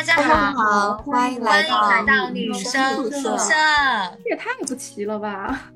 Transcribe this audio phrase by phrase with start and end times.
[0.00, 0.16] 大家
[0.54, 1.62] 好，欢迎来
[2.06, 3.50] 到女生宿舍。
[4.24, 5.70] 这也太不齐了吧！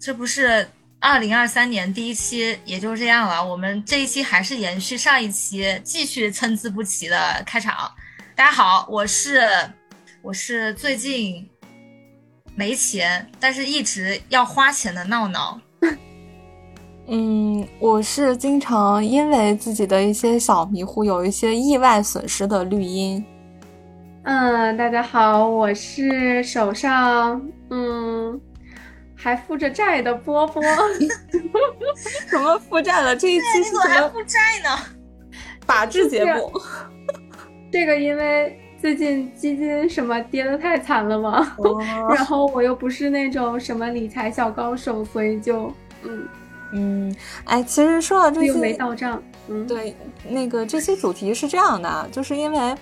[0.00, 0.66] 这不是
[0.98, 3.44] 二零二三年第一期，也就这样了。
[3.44, 7.92] 我们这一期还是延续上一期，继续参差不齐的开场。
[8.34, 9.46] 大家好，我是
[10.22, 11.46] 我是最近
[12.54, 15.60] 没钱，但是一直要花钱的闹闹。
[17.10, 23.24] 嗯，我是经常因为自己的一些小迷糊，有一些意外损失的绿茵。
[24.24, 27.40] 嗯，大家好，我是手上
[27.70, 28.38] 嗯
[29.16, 30.62] 还负着债的波波。
[32.28, 33.16] 什么负债了？
[33.16, 34.76] 这一期是什么负债呢？
[35.66, 36.52] 法制节目。
[37.72, 41.56] 这个因为最近基金什么跌的太惨了嘛，
[42.14, 45.72] 然后我又不是那种什么理财小高手，所以就
[46.02, 46.28] 嗯。
[46.72, 47.14] 嗯，
[47.44, 49.94] 哎，其实说到这期没到账，嗯，对，
[50.28, 52.76] 那个这期主题是这样的，就是因为，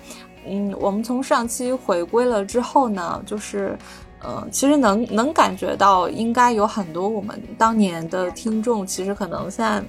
[0.47, 3.77] 嗯，我们从上期回归了之后呢，就是，
[4.23, 9.83] 呃，其实能能感觉到，应该有很多我们当年的听众，其实可能现在，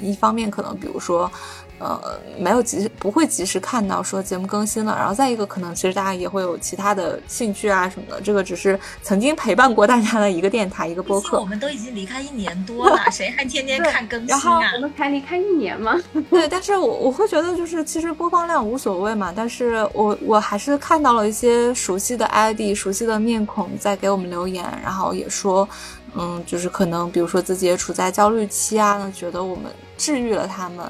[0.00, 1.30] 一方面可能比如说。
[1.78, 2.00] 呃，
[2.38, 11.38] 没有及不会及时看到说节目更新了，然后再一个可能其实大家也会有其他的兴趣啊什么的，这个只是曾经陪伴过大家的一个电台一个播客。
[11.40, 14.72] 我们都已经离开一年多了， 谁还天天看更新啊？
[14.74, 15.94] 我们才离开一年吗？
[16.30, 25.68] 对，但是我我会觉得就是其实播放量无所谓嘛，但是我我还是看到了一些熟悉的 ID、熟悉的面孔在给我们留言，然后也说，
[26.14, 30.84] 嗯，就是可能比如说自己也处在焦虑期啊，觉得我们治愈了他们。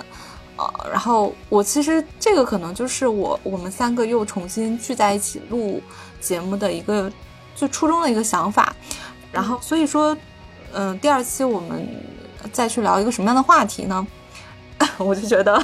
[0.58, 5.80] 呃，然后我其实这个可能就是我我们三个又重新聚在一起录
[6.20, 7.10] 节目的一个
[7.54, 8.74] 最初衷的一个想法，
[9.30, 10.16] 然后所以说，
[10.72, 11.88] 嗯，第二期我们
[12.52, 14.04] 再去聊一个什么样的话题呢？
[14.98, 15.60] 我就觉得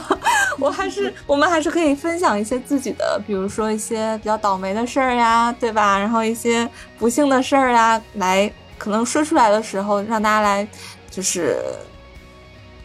[0.58, 5.98] 我还是我们还是可以分享一些自己的，比如说一些比较倒霉的事儿呀，对吧？
[5.98, 6.68] 然后一些
[6.98, 10.66] 不幸的事儿呀，来可能说出来的时候，让大家来
[11.10, 11.60] 就是。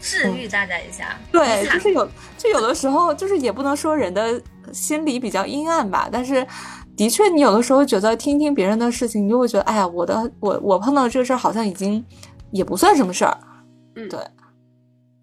[0.00, 4.40] 治愈大家一下，对，就是有，就有的时候，就是也不能说人的
[4.72, 6.46] 心理比较阴暗吧，但是
[6.96, 12.04] 的确，你有的时候觉得听听别人的事情，你就会觉得，哎呀，我的，我我碰到这个事儿好像已经
[12.50, 13.36] 也不算什么事儿，
[13.96, 14.18] 嗯，对，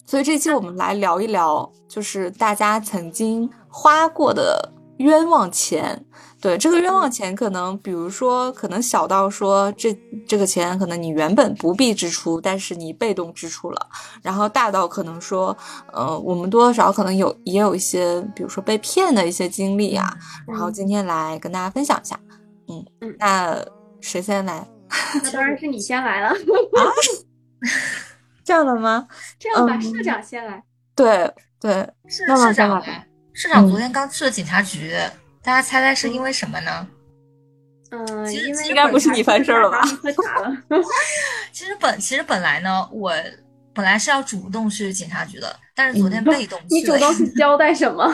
[0.05, 6.05] 所以这期我们来聊一聊，就是大家曾经花过的冤枉钱。
[6.39, 13.79] 对这个冤枉钱，可能比如说，可能小到说这这个钱可能你原本不必支出，但是你被动支出了；
[14.21, 15.55] 然后大到可能说，
[15.91, 20.13] 呃，我们多多少少可能有也有一些，比如说被骗的一些经历啊。
[20.47, 22.19] 然后今天来跟大家分享一下，
[22.69, 23.59] 嗯嗯，那
[23.99, 24.65] 谁先来？
[25.23, 26.33] 那当然是你先来了。
[28.45, 29.07] 这样的吗？
[29.39, 30.63] 这样吧，社长先来。
[30.95, 32.83] 对对，是社长。
[33.33, 34.93] 社长昨天刚去了警察局。
[35.47, 36.85] 大家猜猜是因为什么呢？
[37.91, 39.81] 嗯，其实应该不是你犯事儿了吧？
[41.53, 43.13] 其实本其实本来呢，我
[43.73, 46.75] 本来是要主动去警察局的，但是昨天被动 去。
[46.75, 48.05] 你主动去交代什么？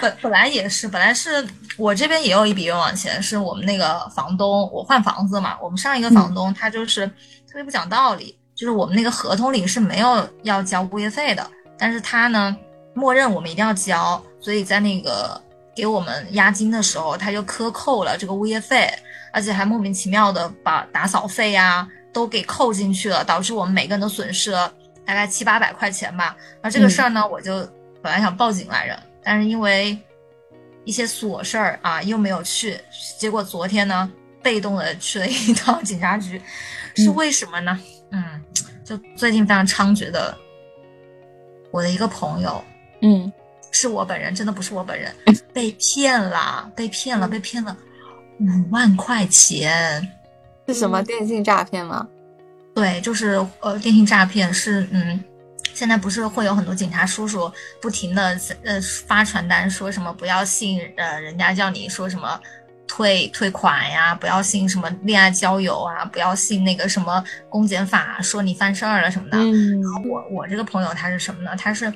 [0.00, 12.56] 本本来也是，本来是我这边也有一笔冤枉钱，是我们那个房东，我换房子嘛，我们上一个房东他就是特别不讲道理，就是我们那个合同里是没有要交物业费的，但是他呢，
[12.94, 15.38] 默认我们一定要交，所以在那个。
[15.74, 18.92] 给我们押金的时候，他就克扣了这个物业费，
[19.32, 24.72] 而且还莫名其妙的把打扫费呀都给扣进去了，导致我们每个人都损失了
[25.06, 26.36] 大概七八百块钱吧。
[26.60, 27.66] 而这个事儿呢，我就
[28.02, 29.98] 本来想报警来着，但是因为
[30.84, 32.78] 一些琐事儿啊，又没有去。
[33.18, 34.10] 结果昨天呢，
[34.42, 36.40] 被动的去了一趟警察局，
[36.96, 37.80] 是为什么呢？
[38.10, 38.42] 嗯，
[38.84, 40.36] 就最近非常猖獗的，
[41.70, 42.62] 我的一个朋友，
[43.00, 43.32] 嗯。
[43.72, 45.12] 是我本人，真的不是我本人，
[45.52, 47.76] 被骗了，被骗了，被骗了
[48.38, 50.06] 五万块钱，
[50.68, 52.06] 是什么电信诈骗吗？
[52.74, 55.22] 对，就是呃，电信诈骗是嗯，
[55.74, 62.38] 现在不是会有很多警察叔叔不停的呃发传单说什么不要信呃人家叫你说什么
[62.86, 69.38] 退退款呀，不要信什么恋爱交友啊，不要信那个什么公检法说你犯事儿了什么的。
[69.38, 71.56] 然后我我这个朋友他是什么呢？
[71.56, 71.92] 他是。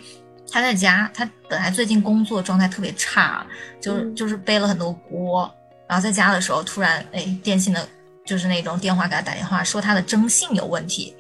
[0.50, 3.44] 他在家，他本来最近工作状态特别差，
[3.81, 5.52] 就就是背了很多锅，
[5.88, 7.87] 然后在家的时候突然，哎，电信的，
[8.25, 11.14] 就是那种电话给他打电话说他的征信有问题，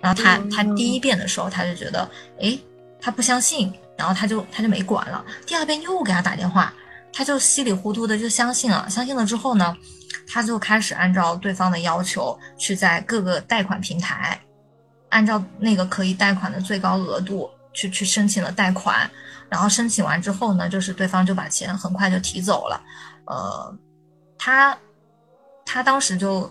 [0.00, 2.08] 然后他他第一遍的时候他就觉得，
[2.40, 2.58] 哎，
[3.00, 5.24] 他不相信，然后他就他就没管了。
[5.46, 6.72] 第二遍又给他打电话，
[7.12, 8.86] 他就稀里糊涂的就相信了。
[8.90, 9.76] 相信了之后呢，
[10.28, 14.38] 他就开始按照对方的要求去在各个贷款平台，
[15.10, 17.48] 按照那个可以贷款的最高额度。
[17.74, 19.10] 去去申请了贷款，
[19.50, 22.80] 然后申请完之后呢，就是对方就把钱很快就提走了。
[23.26, 23.76] 呃，
[24.38, 24.76] 他
[25.66, 26.50] 他当时就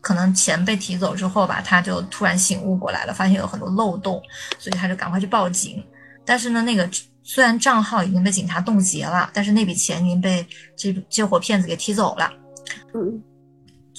[0.00, 4.20] 可能钱被提走之后吧，他就突然醒悟过来了，发现有很多漏洞，
[4.58, 5.84] 所以他就赶快去报警。
[6.24, 6.88] 但是呢，那个
[7.22, 10.46] 虽然账号已经被警察冻结了，但是那笔钱已经被
[10.76, 12.32] 这这伙骗子给提走了。
[12.94, 13.22] 嗯。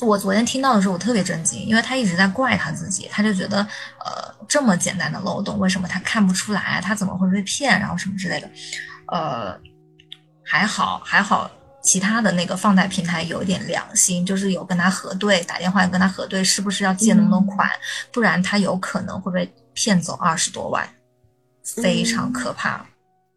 [0.01, 3.57] 我昨天听到的时候，我特别震惊，因为他一直在怪他自己，他就觉得，
[4.03, 6.79] 呃，这么简单的漏洞，为什么他看不出来？
[6.81, 7.79] 他怎么会被骗？
[7.79, 8.49] 然后什么之类的，
[9.07, 9.57] 呃，
[10.43, 11.49] 还好还好，
[11.81, 17.69] 其他的那个放贷平台有一点良心，就是有跟他核对，打电话跟他核对，是不是要借那么多款，
[18.11, 20.87] 不然他有可能会被骗走二十多万，
[21.63, 22.85] 非常可怕。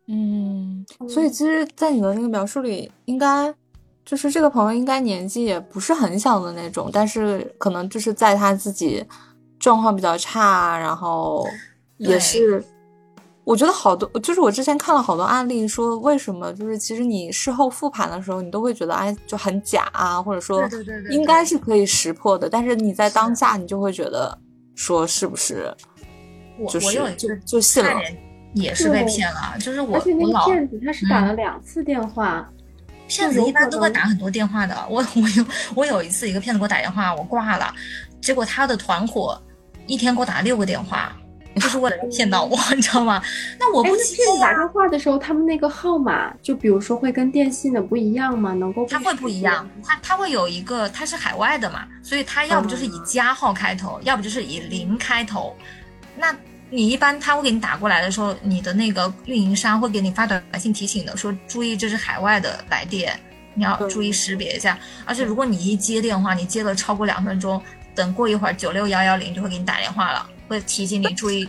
[0.08, 3.54] 嗯，所以其实，在你的那个描述里，应该。
[4.04, 9.04] 就是这个朋友应该年纪也不是很小的那种，但是可能就是在他自己
[9.60, 11.46] 状况比较差，然后
[11.98, 12.62] 也是，
[13.44, 20.68] 我觉得好多就是我之前看了好多案例，说为什么就是其实你事后复盘的时候，你都会觉得哎就很假啊，或者说
[21.10, 24.36] 应该是可以识破的，但是你在当下你就会觉得
[24.74, 25.72] 说是不是，
[26.68, 28.00] 就是就就信了，
[28.54, 32.50] 也是被骗了，就是我而且那个骗子他是打了两次电话。
[33.08, 37.74] 骗子一般都会打很多电话的，我我有我有一次一个骗子给我打电话，我挂了，
[38.20, 39.40] 结果他的团伙
[39.86, 41.12] 一天给我打六个电话，
[41.56, 43.22] 就是为了骗到我， 你知道吗？
[43.58, 48.52] 那我不骗子打电话的时候，他们那个号码就比如说会跟电信的不一样吗？
[48.54, 55.54] 能够他会不一样，他他会有一个他是海外的嘛，所以他要不就是以加号开头，要不就是以零开头，
[56.16, 56.34] 那。
[56.74, 63.20] 你一般他会给你打过来的时候，你的那个运营商会给你发短信提醒的，说注意这是海外的来电，
[63.52, 64.78] 你要注意识别一下。
[65.04, 67.62] 而且如果你一接电话，你接了超过两分钟，
[67.94, 71.46] 等过一会儿九六幺幺零就会给你打电话了，会提醒你注意。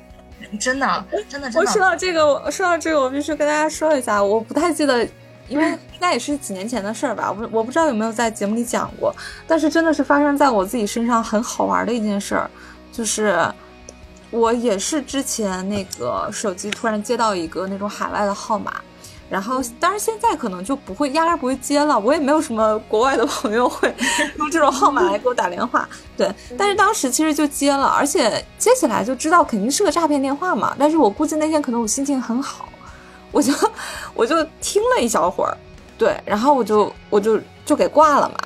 [0.58, 1.60] 真的，真的，真的。
[1.60, 5.06] 我说到这个，我说到这个，我必须跟大家说一下，我不太记得，
[5.48, 9.14] 因为应该也是几年前的事儿吧，我我不知道有没有在节目里讲过，
[9.46, 12.50] 但是真的是发生在我自己身上很好玩的一件事儿，
[12.90, 13.46] 就是。
[14.32, 18.72] 我也是之前那个手机突然接到一个那种海外的号码，
[19.28, 23.94] 然后当然现在可能就不会压根不会接了，我也没有什么国外的朋友会
[24.38, 25.86] 用这种号码来给我打电话，
[26.16, 32.66] 对，但是当时其实就接了，而且接起来就知道肯定是个诈骗电话嘛，但是我估计那天可能我心情很好，
[33.30, 33.52] 我就
[34.14, 35.54] 我就听了一小会儿，
[35.98, 38.36] 对，然后我就我就就给挂了嘛，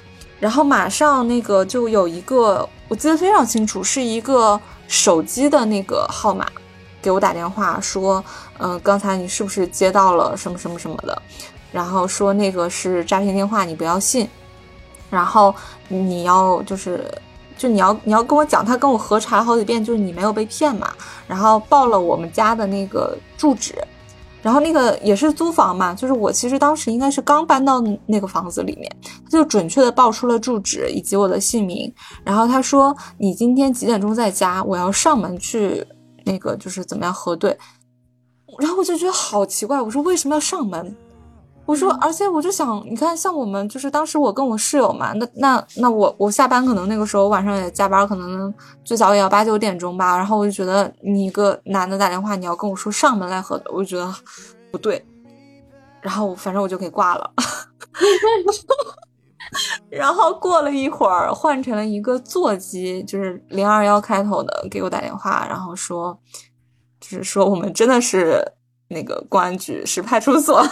[0.41, 4.61] 然后马上那个就有一个我记得非常清楚，是一个。
[4.89, 6.47] 手机的那个号码
[7.01, 8.25] 给我打电话说，
[8.59, 11.23] 嗯，刚才你是不是接到了什么什么什么的？
[11.73, 14.29] 然后说那个是诈骗电话，你不要信。
[15.09, 15.55] 然后
[15.89, 17.05] 你要就是，
[17.57, 20.93] 就你要你要跟我讲，他跟我核查好几遍，就是你没有被骗嘛。
[21.29, 23.75] 然后报了我们家的那个住址。
[24.47, 28.89] 然后那个也是租房嘛，就是我其实当时应该是刚搬到那个房子里面，
[29.25, 31.93] 他就准确的报出了住址以及我的姓名。
[32.23, 34.63] 然后他说：“你今天几点钟在家？
[34.63, 35.85] 我要上门去
[36.25, 37.59] 那个就是怎么样核对。”
[38.61, 40.97] 然后我就觉得好奇怪，我说为什么要上门？
[41.67, 48.55] 我说，而且我就想，你看，像我们就是当时我跟我室友嘛，那那那我我下班可能那个时候晚上也加班，可能
[48.85, 50.17] 最早也要八九点钟吧。
[50.17, 54.15] 然后我就觉得你一个男的打电话，你要跟我说上门来喝的，我就觉得
[54.71, 55.05] 不对。
[56.01, 57.33] 然后反正我就给挂了。
[59.91, 66.17] 然后过了一会儿，换成了一个座机，就是零二幺开头的，给我打电话，然后说，
[67.01, 68.41] 就是说我们真的是
[68.89, 70.65] 那个公安局，是派出所。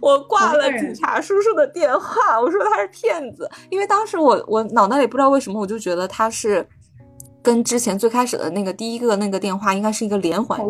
[0.00, 6.66] 我我挂了警察叔叔的电话，我说他是骗子，因为当时我我脑袋里不知道为什么我就觉得他是
[7.42, 10.60] 跟之前最开始的那个第一个那个电话应该是一个连环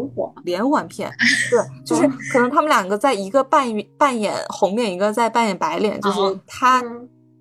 [0.44, 1.10] 连环骗，
[1.50, 6.82] 对，就是可能他们两个在一个扮扮演红脸，一个在扮演白脸，就是他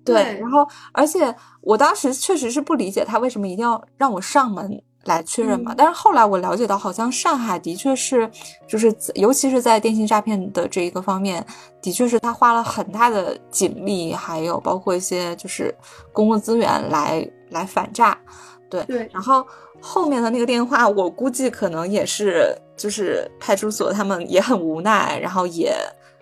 [0.04, 4.82] 对，然后而且我当时确实是不理解他为什么一定要让我上门。
[5.04, 5.74] 来确认嘛？
[5.76, 8.30] 但是后来我了解到，好像上海的确是，
[8.66, 11.44] 就是尤其是在电信诈骗的这一个方面，
[11.82, 15.74] 的确是他花了很大的警力，还有包括一些就是
[16.12, 18.18] 公共资源来来反诈。
[18.70, 19.08] 对对。
[19.12, 19.46] 然后
[19.80, 25.74] 后面的那个电话，我估计可能也是，就是派出所他们也很无奈，然后也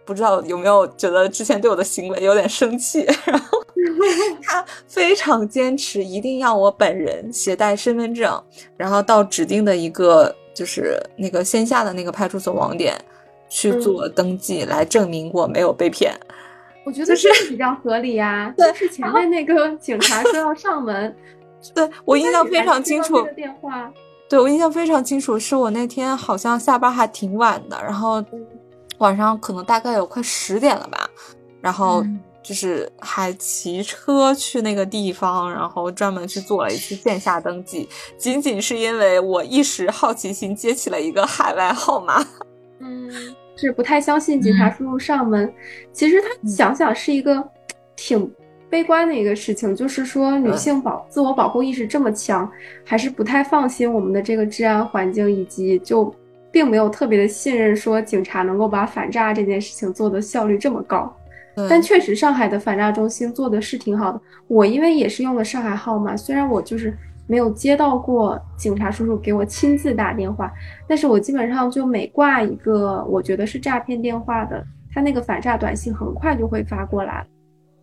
[0.05, 3.59] 不知道有没有觉得之前对我的行为有点生气， 然后。
[4.43, 8.43] 他非常坚持，一定要我本人携带身份证，
[8.77, 12.97] 然后到指定的一个就是那个线下的那个派出所网点
[13.49, 16.15] 去做登记，来证明我没有被骗。
[16.85, 18.53] 我觉得这是比较合理呀。
[18.59, 21.15] 就是前面那个警察说要上门，
[21.75, 23.23] 对我印象非常清楚。
[23.37, 23.91] 电话。
[24.29, 28.25] 对我印象非常清楚，是我那天好像下班还挺晚的，然后
[28.97, 31.07] 晚上可能大概有快十点了吧，
[31.61, 32.03] 然后
[32.43, 42.27] 就是还骑车去那个地方，然后专门去做了一次线下登记，仅仅是因为我一时好奇心接起了一个海外号码。
[42.81, 43.11] 嗯，
[43.57, 45.53] 是不太相信警察叔叔上门。
[45.93, 47.43] 其实他想想是一个
[47.97, 48.31] 挺。
[48.69, 52.51] 悲观的一个事情就是说，女性保自我保护意识这么强，
[52.83, 56.11] 还是不太放心我们的这个治安环境，以及就
[56.51, 61.15] 并没有特别的信任说警察能够把反诈这件事情做的效率这么高。
[61.69, 64.21] 但确实，上海的反诈中心做的是挺好的。
[64.49, 70.53] 我因为也是用的上海号嘛，虽然我就是没有接到过警察叔叔给我亲自打电话，
[70.89, 77.27] 但是我基本上就每挂一个我觉得是诈骗电话的，他那个反诈短信很快就会发过来。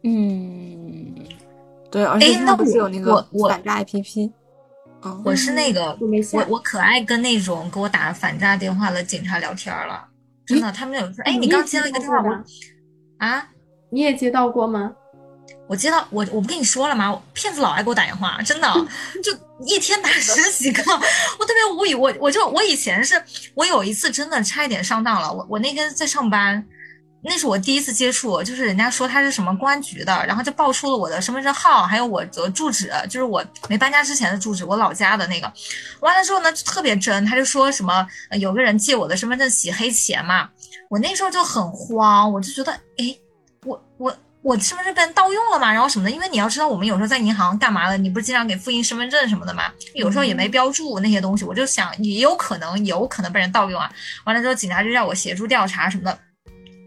[0.03, 1.13] 嗯，
[1.91, 4.31] 对，而且他不是有那个反诈 APP？
[5.03, 5.97] 嗯，我是那个，
[6.33, 10.05] 我我可爱跟那种给我打反诈电话的警察聊天了，
[10.45, 12.43] 真的，他们有说，哎，你刚接了一个电话吗？
[13.17, 13.49] 啊，
[13.89, 14.91] 你也接到过吗？
[15.67, 17.21] 我接到，我我不跟你说了吗？
[17.33, 18.67] 骗子老爱给我打电话，真的，
[19.23, 19.31] 就
[19.65, 20.83] 一天打十几个，
[21.39, 21.93] 我特别无语。
[21.93, 23.21] 我我就我以前是，
[23.53, 25.31] 我有一次真的差一点上当了。
[25.31, 26.65] 我我那天在上班。
[27.21, 35.51] 那是我第一次接触，就是人家说他是什么公安局的，然后就报出了我的身份证号，还有我的住址，就是我没搬家之前的住址，我老家的那个。
[35.99, 38.07] 完了之后呢，特别真，他就说什么
[38.39, 40.49] 有个人借我的身份证洗黑钱嘛。
[40.89, 43.13] 我那时候就很慌，我就觉得，哎，
[44.41, 46.11] 我我身份证被人盗用了嘛，然后什么的。
[46.11, 53.91] 因为你要知道，我们有时候在银行干嘛的，你不是经常给复印身份证什么的嘛，有时候也没标注那些东西，我就想也有可能，有可能被人盗用啊。
[54.23, 56.19] 完了之后，警察就让我协助调查什么的。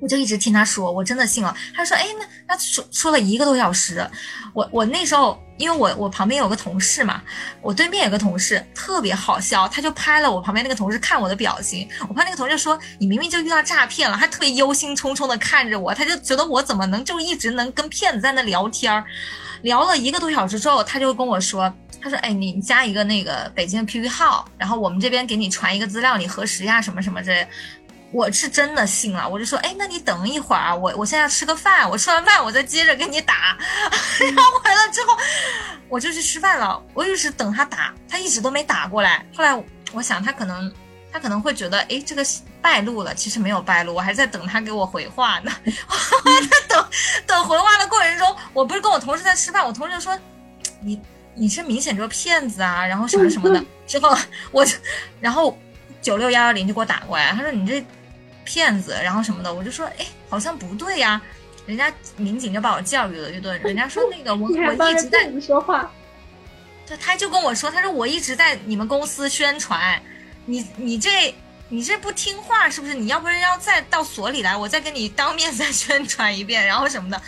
[0.03, 1.57] 我就一直听他说，我真的信了。
[1.73, 4.05] 他说：“哎，那那说说了一个多小时。”
[4.53, 7.23] 我我那时候，因为我我旁边有个同事嘛，
[7.63, 11.89] 我对面有个同事特别好笑，他就拍了我旁边那个同事看我的表情。
[12.01, 19.05] 我旁边那个同事说：“你明明就遇到诈骗了，还特别忧心忡忡的看着我，他就觉得我怎么能就一直能跟骗子在那聊天儿，
[19.63, 27.47] 聊了一个多小时之后，他就跟我说，他说：哎，你加一个那个北京的 QQ 号，然后我们这边给你传一个资料，你核实呀，什么什么之类。”
[28.13, 33.57] 我是真的信了，我就说，哎，那你等一会儿，我我现在要吃个饭，我吃完饭我再接着给你打。
[34.21, 35.17] 然后回来之后，
[35.89, 39.25] 我就去吃饭了，我一直等他打，他一直都没打过来。
[39.35, 40.71] 后来我想他可能
[41.11, 42.23] 他可能会觉得，哎，这个
[42.61, 45.51] 败露了，其实没有败露，我还在等他给我回话呢。
[45.65, 46.87] 在等
[47.27, 50.19] 等回话的过程中，我不是跟我同事在吃饭，我同事就说，
[50.83, 51.01] 你
[51.35, 53.65] 你这明显就是骗子啊，然后什么什么的。
[53.87, 54.15] 之后
[54.51, 54.77] 我就
[55.19, 55.59] 然后
[56.03, 57.83] 九六幺幺零就给我打过来，他说你这。
[58.45, 61.21] 骗子，然后什么的，我就说，哎，好像不对呀。
[61.65, 65.89] 人家民警就把我教育了一顿，人家说那个我 我一直在你说话，
[66.85, 70.03] 对，他就跟我说，他说我一直在你们公司宣传，
[70.45, 71.33] 你你这
[71.69, 72.95] 你这不听话是不是？
[72.95, 77.23] 你要不然要再到所里来，我再跟你当面再宣传一遍，然后什么的。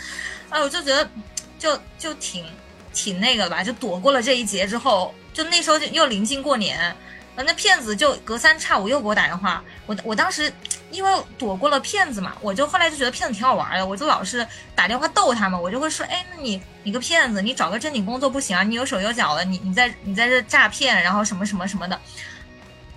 [0.49, 1.09] 哎，我就觉得
[1.57, 2.45] 就就挺
[2.93, 6.93] 挺那个吧，就躲过了这一劫之后，就那时候就又临近过年。
[7.37, 10.51] 那骗子就隔三差五又给我打电话，我我当时
[10.91, 18.63] 因为躲过了骗子嘛，我就后来就觉得骗子挺好玩的，我就老是打电话逗他们，我就会说，哎，那你你个骗子，你找个正经工作不行啊？
[18.63, 21.99] 你有手有脚的，你你在你在这诈骗，然后什么什么什么的。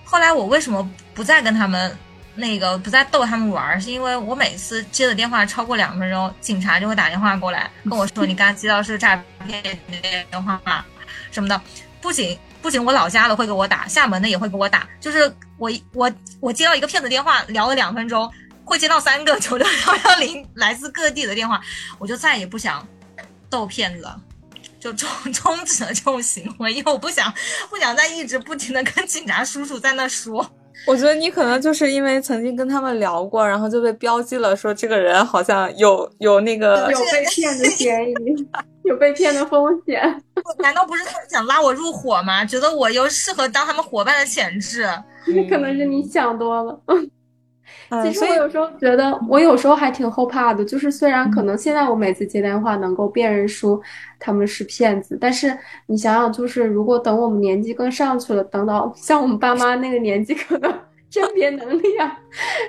[0.05, 1.97] 后来我为什么不再跟他们
[2.35, 3.81] 那个不再逗他们玩？
[3.81, 9.63] 是因为我每次接的电话超过两分钟，警察就会打电话过来跟我说，你刚接到是诈骗
[10.31, 10.61] 电话
[11.31, 11.61] 什么的，
[12.01, 12.39] 不仅。
[12.69, 14.87] 不仅我老家的会给我打，厦门的也会给我打。
[15.01, 15.25] 就是
[15.57, 18.31] 我我我接到一个骗子电话，聊了两分钟，
[18.63, 21.59] 会接到三个九六幺幺零来自各地的电话，
[21.99, 22.87] 我就再也不想
[23.49, 24.07] 逗骗子，
[24.79, 27.33] 就终终止了这种行为，因为我不想
[27.71, 30.47] 不想再一直不停的跟警察叔叔在那说。
[30.87, 38.15] 我觉得你可能就是因为曾经跟他们聊过，然后就被标记了，说这个人好像有有那个有被骗的嫌疑，
[38.89, 40.01] 有被骗的风险。
[40.59, 42.45] 难道不是他们想拉我入伙吗？
[42.45, 44.87] 觉得我又适合当他们伙伴的潜质？
[45.49, 46.81] 可能是你想多了。
[48.03, 50.65] 其实我有时候觉得，我有时候还挺后怕的。
[50.65, 53.81] 就是虽然可能现在我每次接电话能够辨认出
[54.19, 60.73] 他们是骗子，但是你想想，就是如果等我们年纪更上去了，等到像我们爸妈那个年纪，可能
[61.11, 62.19] 甄别能力啊，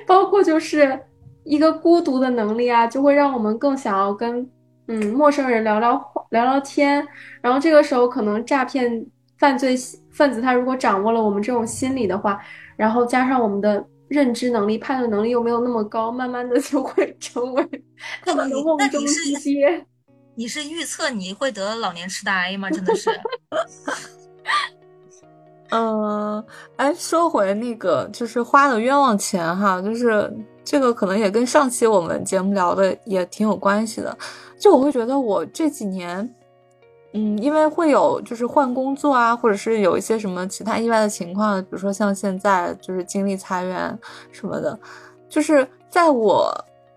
[0.07, 0.97] 包括就是
[1.43, 4.49] 一个孤独的能力啊，就会让我们更想要跟
[4.89, 5.97] 嗯陌生人聊聊
[6.31, 7.07] 聊聊天。
[7.41, 9.05] 然后这个时候，可能诈骗
[9.37, 9.73] 犯罪
[10.11, 12.37] 分子他如果掌握了我们这种心理的话，
[12.75, 13.85] 然后加上我们的。
[14.09, 17.63] 认知能力、判断能力又没有那么高，慢慢的就会成为
[18.25, 19.85] 他们的瓮中之鳖。
[20.33, 22.71] 你是预测你会得老年痴呆吗？
[22.71, 23.11] 真的是。
[25.69, 26.43] 嗯，
[26.77, 34.17] 哎，说回那个，就是花的冤枉钱哈，就是这个可能也跟上期我们节目聊的也挺有关系的。
[34.59, 36.35] 就我会觉得我这几年，
[37.13, 43.97] 嗯，因为会有就是换工作啊，或者是有一些什么其他意外的情况，比如说像现在就是经历裁员
[44.31, 44.77] 什么的，
[45.29, 46.53] 就是在我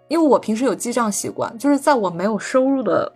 [0.08, 3.10] 因为我平时有记账习惯，就是在我没有收入的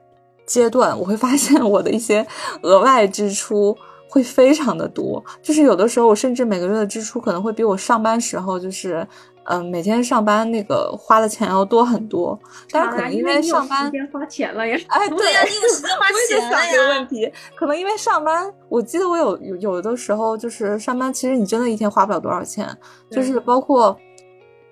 [0.47, 2.27] 阶段，我会发现我的一些
[2.63, 3.77] 额外支出。
[4.09, 9.07] 会非常的多，就是有的时候我甚至每个月的支出可能会比我上班时候就是，
[9.49, 12.39] 嗯，每天上班那个花的钱要多很多。
[12.71, 14.77] 但是可能因为上班时间花钱了呀。
[14.89, 16.73] 哎， 对呀，你有时间花钱了呀。
[16.73, 22.69] 这个问题，可能因为上班，我记得我有有有的时候就是上班，其实你真的一天花不了多少钱，
[23.11, 23.97] 就是包括，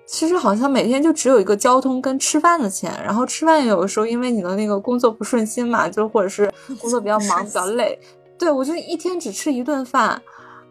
[0.05, 6.51] 其实好像每天就只有一个交通跟吃饭的钱，然后吃饭有的时候因为你的那个工作不顺心嘛，就或者是
[6.81, 7.97] 工作比较忙比较累。
[8.37, 10.21] 对，我就一天只吃一顿饭，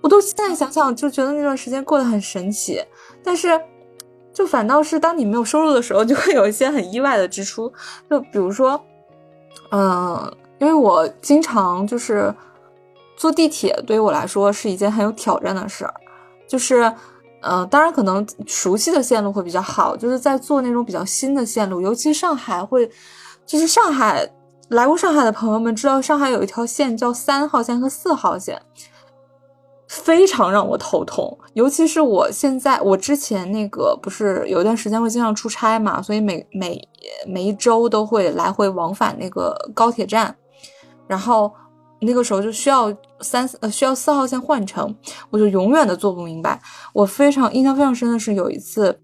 [0.03, 2.79] 我都现在想想就觉得那段时间过得很神奇。
[3.23, 3.59] 但是，
[4.35, 7.73] 就反倒是当你没有收入的时候，就会有一些很意外的支出。
[8.11, 8.79] 就比如说，
[9.71, 12.35] 嗯，因为我经常就是
[13.17, 15.95] 坐地铁，对于我来说是一件很有挑战的事儿。
[16.47, 16.93] 就是，
[17.41, 22.91] 嗯，当然可能熟悉的线路会比较好，就是在坐那种比较新的线路，尤其上海会，
[23.47, 24.29] 就是上海。
[24.71, 28.61] 来过上海的朋友们知道，上海有一条线叫三号线和四号线，
[29.95, 31.39] 非常让我头痛。
[31.53, 36.81] 尤其是我现在，我之前那个不是有一段时间会经常出差嘛，所以每每
[37.27, 40.35] 每一周都会来回往返那个高铁站，
[41.07, 41.53] 然后
[42.01, 44.95] 那个时候就需要三呃需要四号线换乘，
[45.31, 46.61] 我就永远的做不明白。
[46.93, 49.01] 我非常印象非常深的是有一次。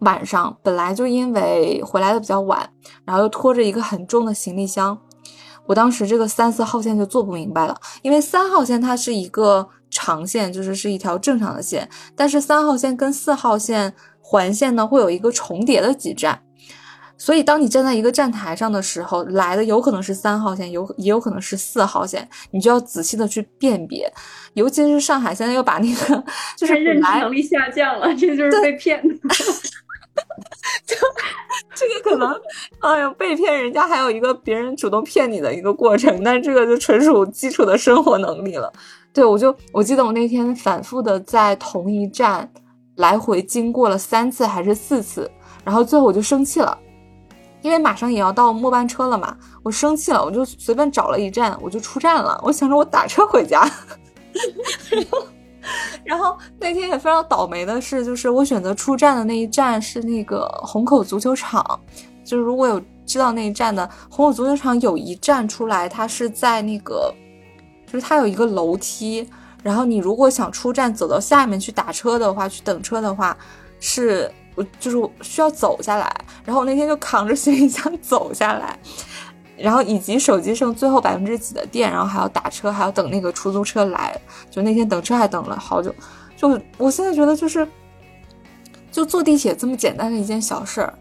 [0.00, 2.66] 晚上本来就因为回来的比较晚，
[3.04, 4.98] 然后又拖着一个很重的行李箱，
[5.66, 7.76] 我当时这个三四号线就做不明白了。
[8.00, 16.40] 因为三号线它是一个长线，就是是一条正常的线，但是三号线跟四号线环线呢会有一个重叠的几站，
[17.18, 24.10] 所以当你站在一个站台上的时候，来的有可能是三号线，有也有可能是四号线，你就要仔细的去辨别。
[24.54, 26.24] 尤其是上海现在又把那个
[26.56, 29.14] 就是认知能力下降了，这就是被骗的。
[30.86, 30.96] 就
[31.74, 32.34] 这个可能，
[32.80, 38.70] 哎呀，被骗人家还有一个别人主动骗你的一个过程，但这个就纯属基础的生活能力了。
[39.12, 42.48] 对我就我记得我那天反复的在同一站
[42.96, 45.30] 来回经过了三次还是四次，
[45.64, 46.78] 然后最后我就生气了，
[47.62, 53.68] 因为马上也要到末班车了嘛，我生气了，我就随便找了一站，我就出站了，我想着我打车回家。
[56.04, 61.80] 然后那天也非常倒霉的是，就是我选择出站的那一站是那个虹口足球场。
[62.24, 67.12] 就是如果有知道那一站的虹口足球场，有一站出来，它是在那个，
[67.90, 69.26] 就是它有一个楼梯。
[69.62, 73.36] 然后你如果想出站走到下面去打车的话，去等车的话，
[73.78, 76.10] 是我就是需要走下来。
[76.44, 78.78] 然后我那天就扛着行李箱 走下来。
[79.58, 84.18] 然后以及手机剩最后百分之几的电，然后还要打车，还要等那个出租车来。
[84.50, 85.94] 就那天等车还等了好久。
[86.34, 87.68] 就我现在觉得就是，
[88.90, 90.94] 就坐地铁这么简单的一件小事儿，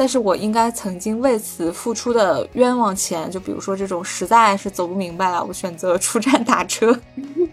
[0.00, 6.98] 但是我应该曾经为此付出的冤枉钱，就比如说这种实在是走不明白了，我选择出站打车，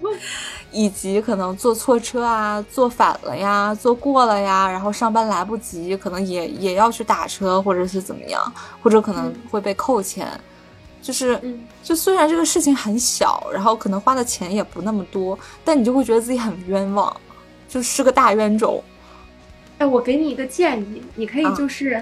[0.72, 8.42] 以及可能坐错车啊，坐反了呀，坐过了呀，然后上班来不及，可能也也要去打车，或者是怎么样，
[8.82, 10.26] 或者可能会被扣钱。
[11.02, 11.38] 就是，
[11.84, 17.14] 就虽然这个事情很小，然后可能花的钱也不那么多，但你就会觉得自己很冤枉，
[17.68, 18.82] 就是个大冤种。
[19.80, 22.02] 哎，我给你一个建议，你可以就是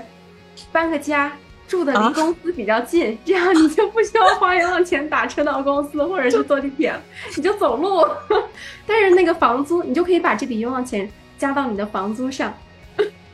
[0.71, 1.31] 搬个家，
[1.67, 6.93] 住的离公司比较近，这样你就不需要花冤枉钱打车到公司，或者是坐地铁，
[7.35, 8.07] 你就走路。
[8.87, 12.53] 但是那个房租，你就可以把这笔冤枉钱加到你的房租上。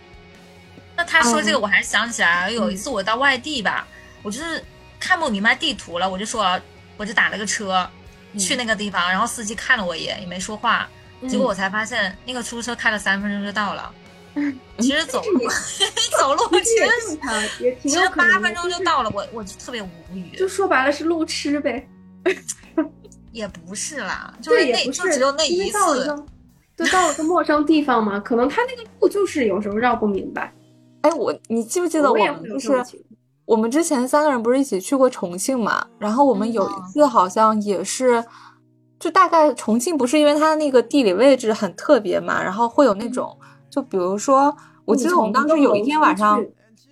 [0.95, 3.87] 那他说这个，我还是想起来有一次我到外地吧，
[4.21, 4.63] 我就是。
[5.03, 6.61] 看不明白地图了，我就说，
[6.95, 7.89] 我就打了个车
[8.37, 10.87] 去那个地方，然后司机看了我一眼，也没说话。
[11.27, 13.91] 结果我才发现，那个出租车开了三分钟就到了。
[14.79, 15.39] 其实走路，
[16.19, 19.11] 走路其实其实八分钟就到了。
[19.13, 20.35] 我我就特别无语。
[20.37, 21.87] 就说白了是路痴呗。
[23.31, 26.25] 也不是啦， 就是那就只有那一次。
[26.77, 30.53] 就到了个陌生地方嘛，可能他那个路就是有时候绕不明白。
[31.01, 32.83] 哎，我你记不记得我们就是。
[33.45, 35.85] 我们之前三个人不是一起去过重庆嘛？
[35.99, 38.23] 然后我们有一次好像也是，
[38.97, 43.37] 就大概重庆不是因为它的那个地理位置很特别嘛，然后会有那种，
[43.71, 46.43] 就比如说，我记得我们当时有一天晚上，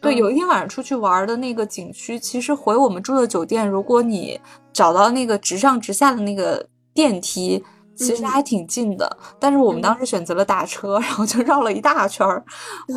[0.01, 4.39] 对，有一天晚上出去玩的那个景区，其实回我们住的酒店，如果你
[4.71, 7.61] 找到那个直上直下的那个电梯，
[7.95, 9.17] 其实还挺近的。
[9.37, 12.41] 但是我们当时选择了打车，然后就绕了一大圈儿，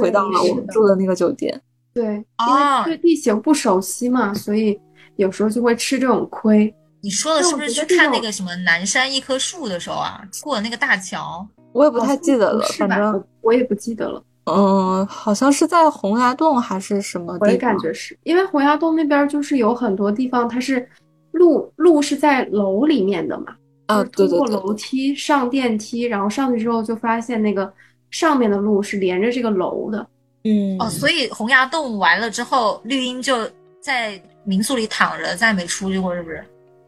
[0.00, 1.60] 回到了我们住的那个酒店。
[1.92, 4.80] 对，因为对地形不熟悉嘛，所以
[5.16, 6.72] 有时候就会吃这种亏。
[7.02, 10.22] 你说的是不是去看那个什么南山一棵树的时候啊？
[10.40, 11.44] 过那个大桥？
[11.72, 14.22] 我也不太记得了，反正我也不记得了。
[14.44, 17.38] 嗯，好像是在洪崖洞还是什么？
[17.40, 20.88] 我也感觉是因为洪崖洞那边就是有很多地方，它是
[21.30, 23.54] 路路是在楼里面的嘛。
[23.86, 24.28] 啊，对对。
[24.28, 27.72] 通过楼梯上电梯，然后上去之后就发现那个
[28.10, 30.06] 上面的路是连着这个楼的。
[30.44, 30.76] 嗯。
[30.80, 33.48] 哦，所以洪崖洞完了之后，绿茵就
[33.80, 36.44] 在民宿里躺着，再没出去过，是不是？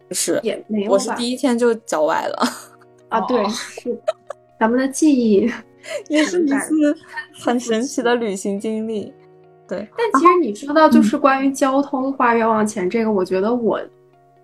[0.08, 0.90] 不是，也没有。
[0.92, 2.48] 我是第一天就脚崴了。
[3.08, 3.96] 啊，对，是
[4.58, 5.50] 咱们的记忆。
[6.08, 6.96] 也是一次
[7.38, 9.12] 很神奇的旅行经历，
[9.68, 9.86] 对。
[9.98, 13.78] 但其实你说到就是关于交通花冤枉钱这个，我觉得我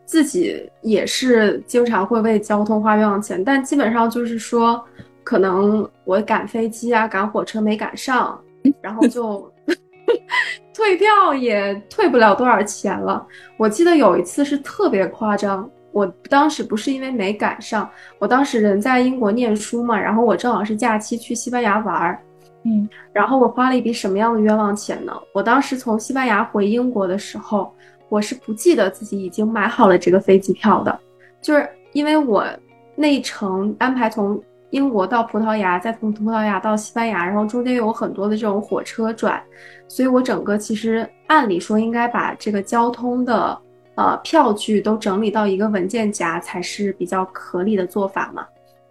[0.04, 3.42] 自己也是经常会为交通花冤枉钱。
[3.42, 4.84] 但基本上就是说，
[5.24, 8.38] 可能我赶飞机啊、赶火车没赶上，
[8.82, 9.50] 然后就
[10.76, 13.26] 退票也退不了多少钱了。
[13.56, 15.70] 我记得有一次是特别夸张。
[15.92, 22.20] 我当时不是因为没赶上，我当时人在英国念书嘛，然后我正好是假期去西班牙玩儿，
[22.62, 25.12] 嗯，然后我花了一笔什么样的冤枉钱呢？
[25.34, 27.74] 我当时从西班牙回英国的时候，
[28.08, 30.96] 我是不记得自己已经买好了这个飞机票的，
[31.42, 32.46] 就是因为我
[32.94, 39.42] 那一程安排从英国到葡萄牙，再从葡萄牙到西班牙，然后中间有很多的这种火车转，
[39.88, 43.58] 所以我整个其实按理说应该把这个交通的。
[44.00, 48.46] 呃，票据都整理到一个文件夹才是比较合理的做法嘛。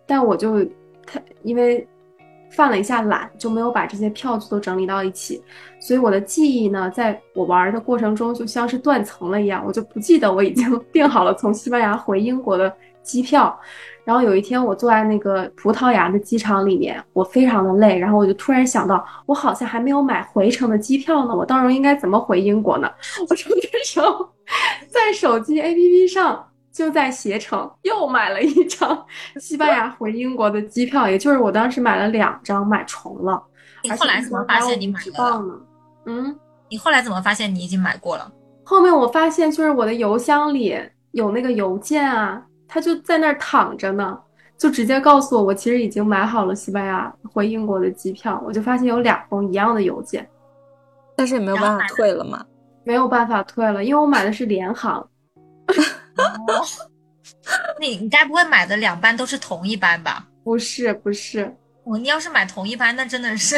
[0.05, 0.63] 但我就
[1.03, 1.87] 他因为
[2.51, 5.43] 犯了一下懒，就没有把这些票据都整理到一起，
[5.79, 13.59] 所以我的记忆呢，在我玩的过程中就像是断层了一样，我就不记得我已经 订好了从西班牙回英国的机票。
[14.05, 22.89] 然后有一天，我坐在那个葡萄牙的机场里面，我非常的累，然后我就突然想到，我好像还没有买回程的机票呢，我到时候应该怎么回英国呢？
[23.29, 23.43] 我这
[23.85, 24.27] 时候
[24.89, 29.05] 在手机 APP 上就在携程又买了一张
[29.39, 33.41] 西班牙回英国的机票，也就是我当时买了两张，买重了。
[33.83, 35.53] 你后来怎么发现你买了呢？
[36.05, 38.31] 嗯，你后来怎么发现你已经买过了？
[38.63, 40.77] 后面我发现就是我的邮箱里
[41.11, 42.43] 有那个邮件啊。
[42.71, 44.15] 它就在那儿躺着呢，
[44.55, 48.39] 就直接告诉我，我其实已经买好了西班牙回英国的机票。
[48.45, 50.29] 我就发现有两封一样的邮件，
[51.15, 52.45] 但是也没有办法退了吗？
[52.89, 55.07] 没有办法退了，因为我买的是联航。
[57.79, 60.25] 你你该不会买的两班都是同一班吧？
[60.43, 63.55] 不是不是，我你要是买同一班，那真的是，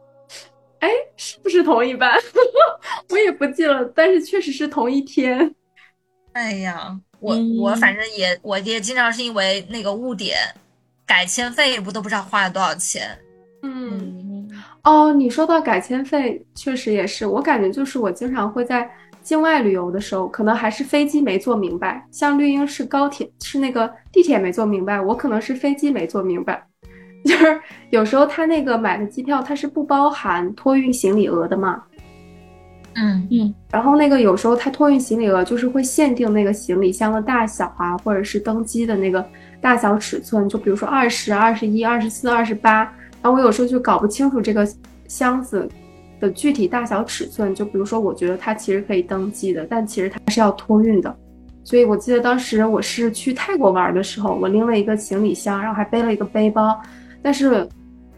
[0.80, 2.18] 哎，是不是同一班？
[3.10, 5.54] 我也不记了，但是确实是同一天。
[6.32, 6.98] 哎呀。
[7.20, 10.38] 我我反正也我也经常是因为那个误点
[11.06, 13.18] 改签费不都不知道花了多少钱。
[13.62, 14.23] 嗯
[14.84, 18.88] 哦，你说到改签费，确实也是，我感觉就是我经常会在
[19.22, 26.62] 境外旅游的时候，可能还是飞机没坐明白，像绿茵是高铁是那个地铁没坐明白，我可能是飞机没坐明白，
[27.24, 31.82] 就是有时候他那个买的机票它是不包含托运行李额的嘛。
[32.96, 39.26] 嗯嗯，然后那个有时候他托运行李额就是会限定那个行李箱的大小啊，或者是登机的那个
[39.62, 42.92] 大小尺寸，就比如说二十二、十一、二十四、二十八。
[43.24, 44.68] 然后我有时候就搞不清楚这个
[45.08, 45.66] 箱子
[46.20, 51.16] 的具体大小尺寸，就比如说我觉得它其实可以登机的，但其实它是要托运的。
[51.64, 56.78] 所以我记得当时我是去泰国玩的时候，我拎了一个行李箱，然后还背了一个背包，
[57.22, 57.66] 但是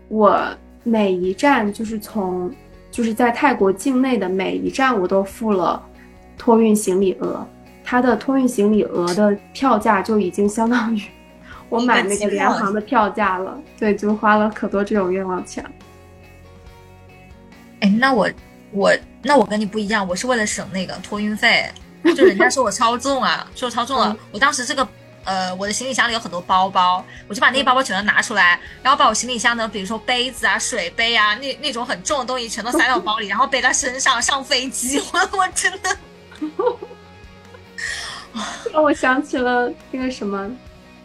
[0.09, 0.37] 我
[0.83, 2.53] 每一站就是从。
[2.89, 5.83] 就是在泰国境内的每一站，我都付了
[6.39, 7.47] 托运行李额，
[7.85, 11.03] 它的托运行李额的票价就已经相当于
[11.69, 13.59] 我买那个联航的票价了。
[13.79, 15.65] 对，就花了可多这种冤枉钱。
[17.81, 18.29] 哎，那我
[18.73, 21.71] 我那我跟你不一样，我是为了省那个托运费，
[22.17, 24.87] 就人家说我超重啊， 说我超重了，我当时这个。
[25.29, 35.03] 呃，我的行李箱里有很多包包，我就把那些包包全都拿出来，然后把我行李箱的，比如说杯子啊、水杯啊，那那种很重的东西全都塞到包里，然后背在身上上飞机。
[35.13, 35.97] 我我真的，
[38.73, 40.45] 让我想起了那个什么《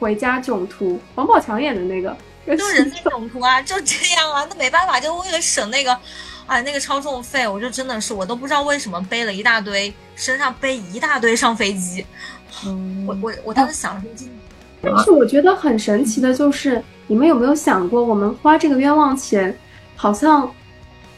[0.02, 2.18] 回家囧途》，王宝强演的那个，
[2.58, 5.96] 就人在囧途啊， 就这样啊，那没办法，就为了省那个，
[6.48, 12.04] 哎，那个超重费，我就真的是，我都不知道为什么背了一大堆，身上背一大堆上飞机。
[12.66, 14.10] 嗯，我我我当时想说，
[14.82, 19.56] 但是我觉得很神奇的就是，你们有没有想过，我们花这个冤枉钱，
[19.96, 20.52] 好像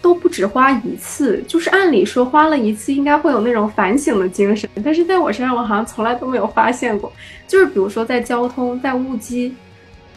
[0.03, 7.09] 都不止花一次，就是按理说花了一次应该会有那种反省的精神，但是在我身上我好像从来都没有发现过。
[7.47, 9.55] 就是比如说在交通、在误机，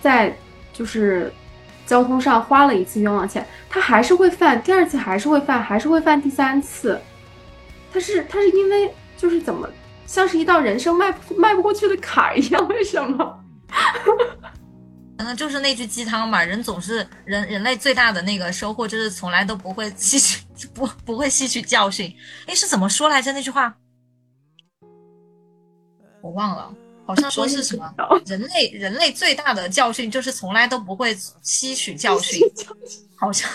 [0.00, 0.36] 在
[0.72, 1.32] 就是
[1.86, 7.00] 交通上花了一次冤枉钱，他还是会犯，第二次还是会犯，还是会犯第三次。
[7.92, 9.68] 他是他是因为就是怎么
[10.04, 12.66] 像是一道人生迈迈不过去的坎儿一样？
[12.66, 13.38] 为什么？
[15.18, 22.14] 那就是那句鸡汤嘛，人总是人人类最大的那个收获就是从来都不会吸取 不不会吸取教训。
[22.46, 23.74] 哎，是怎么说来着那句话？
[26.22, 26.72] 我忘了，
[27.06, 27.92] 好像说是什么
[28.26, 32.40] 人类人类最大的教训就是从来都不会吸取教训，
[33.16, 33.48] 好像。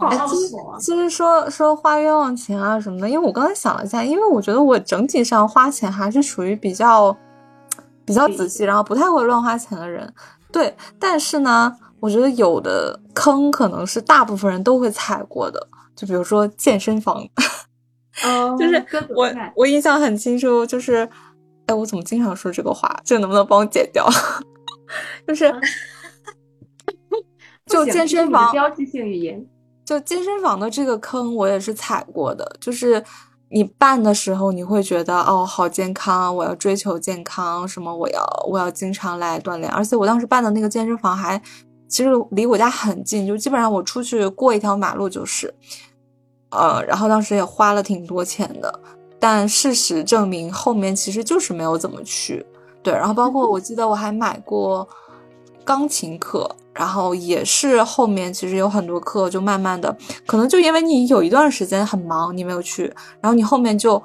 [0.80, 7.14] 其实说说花冤枉钱啊什么的，因为我刚才想了一下，因为我觉得我整体上花钱还是属于比较
[8.10, 10.12] 比较仔细，然后不太会乱花钱的人。
[10.50, 17.24] 对，但是呢，我觉得有的坑可能是大部分人都会踩过的，就比如说健身房。
[18.24, 21.08] 哦，就是我我印象很清楚，就是
[21.66, 23.00] 哎，我怎么经常说这个话？
[23.04, 24.08] 这个能不能帮我剪掉？
[25.24, 25.54] 就是
[27.66, 29.46] 就健身房标志性语言。
[29.84, 32.56] 就健身房的这个坑，我也是踩过的。
[32.60, 33.02] 就是
[33.52, 39.70] 你办的时候，你会觉得哦，好健康，我要追求健康，什么我要我要经常来锻炼。
[39.72, 41.40] 而且我当时办的那个健身房还
[41.88, 45.52] 其实离我家很近，就基本上我出去过一条马路就是。
[46.50, 48.80] 呃，然后当时也花了挺多钱的，
[49.18, 52.46] 但事实证明后面其实就是没有怎么去。
[52.82, 54.88] 对，然后包括我记得我还买过
[55.64, 56.48] 钢琴课。
[56.80, 62.84] 然后也是后面其实有很多课，就慢慢的，可能就因为你有一段时间很忙，你没有去，
[63.20, 64.02] 然后你后面就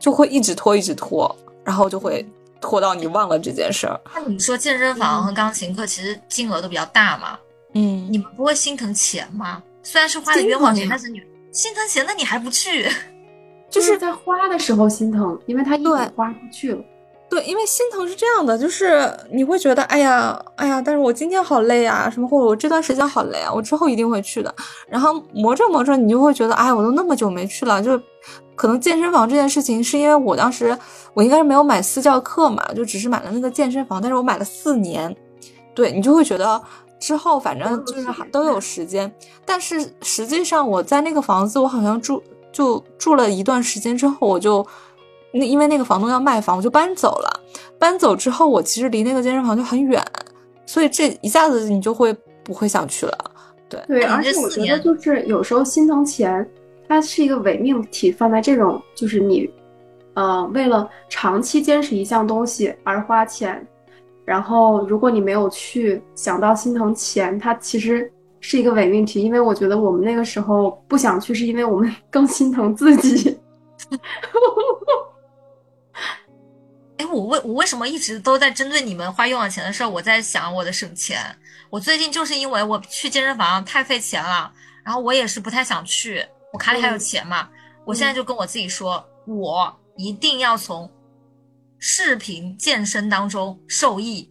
[0.00, 2.26] 就会一直拖，一直拖，然后就会
[2.60, 4.00] 拖到你忘了这件事儿。
[4.12, 7.38] 那你说健身房和钢琴课其实金额都比较大嘛？
[7.74, 9.62] 嗯，你们不会心疼钱吗？
[9.84, 12.90] 虽然是花的冤枉钱，但是你心疼钱，那你还不去？
[13.70, 16.82] 就是在花的时候心疼，因为他一笔花出去了。
[17.28, 24.54] 对，因为心疼是这样的，就是你会觉得，哎呀，哎呀，但是我今天好累啊，什么或者我这段时间好累啊，我之后一定会去的。
[24.88, 28.00] 然后磨着磨着，你就会觉得，哎，我都那么久没去了，就
[28.54, 30.78] 可能健身房这件事情，是因为我当时
[31.14, 35.14] 我应该是没有买私教课嘛，就只是买了那个健身房，但是我买了四年，
[35.74, 36.62] 对你就会觉得
[37.00, 39.12] 之后反正就是都有时间，
[39.44, 44.64] 但是实际上我在那个房子，我好像住就住了一段时间之后，我就。
[45.38, 47.40] 那因为那个房东要卖房，我就搬走了。
[47.78, 50.02] 搬走之后，我其实离那个健身房就很远，
[50.64, 53.18] 所以这一下子你就会不会想去了。
[53.68, 56.48] 对对，而且我觉得就是有时候心疼钱，
[56.88, 59.50] 它是一个伪命题，放在这种就是你，
[60.14, 63.66] 呃，为了长期坚持一项东西而花钱，
[64.24, 69.20] 然后如果你没有去想到心疼钱，它其实是一个伪命题。
[69.22, 73.36] 因为我觉得我们那个时候不想去，是因为我们 更心疼自己。
[77.06, 79.88] 哎，我为我为什么一直都在针对你们花冤枉钱的事儿？
[79.88, 81.24] 我在想我的省钱。
[81.70, 84.52] 我最近就是因为我去健身房太费钱了，
[84.84, 86.26] 然后我也是不太想去。
[86.52, 87.48] 我卡里还有钱嘛？
[87.84, 90.90] 我现在就跟我自己说，我一定要从
[91.78, 94.28] 视频健身当中受益，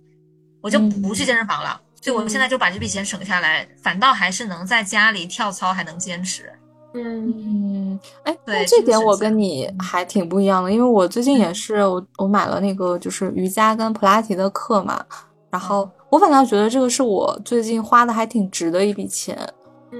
[0.61, 1.79] 我就不去健身房了。
[2.01, 6.51] 所以我现在就把这笔钱省下来，反倒还是能在家里跳操，还能坚持。
[6.95, 15.03] 嗯，哎，那这点我跟你还挺不一样的，因为我最近也是我我买了那个就是瑜伽跟普拉提的课嘛，
[15.49, 19.37] 然后我反倒觉得这个是我最近花的还挺值的一笔钱，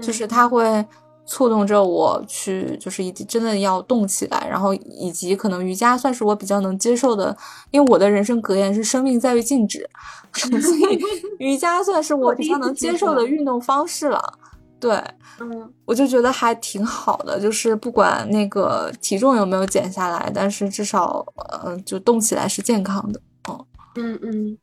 [0.02, 0.26] 就是。
[0.28, 0.86] 它会
[1.28, 7.36] 触动着我去，就是以及真的要动起来，然后以及可能瑜伽算是我比较能接受的，
[7.72, 9.90] 因为我的人生格言是生命在于静止，
[10.34, 11.00] 所以
[11.40, 13.26] 瑜伽算是我比较能接受的。
[13.26, 14.34] 运动方式了。
[14.80, 14.92] 对，
[15.40, 21.26] 嗯，我就觉得还挺好的，就是不管那个体重有没有减下来，但是至少，
[21.64, 23.20] 呃，就动起来是健康的。
[23.48, 24.58] 嗯嗯嗯，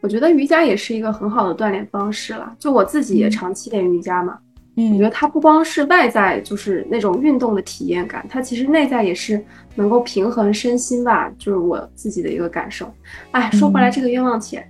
[0.00, 2.56] 我觉得瑜伽也是一个很好的锻炼方式了。
[2.58, 4.38] 就我自己也长期练瑜伽嘛，
[4.76, 9.44] 嗯，我觉得它不光是外在就是那种运动的体验感，它其实内在也是
[9.74, 12.90] 能够平衡身心吧，就是我自己的一个感受。
[13.32, 14.66] 哎，说回来这个冤枉钱，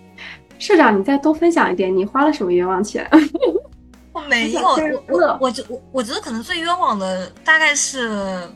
[0.58, 3.06] 社长，你再多分享一点，你花了什么冤枉钱？
[4.16, 8.50] 我没有，我我我觉我我觉得可能最冤枉的大概是，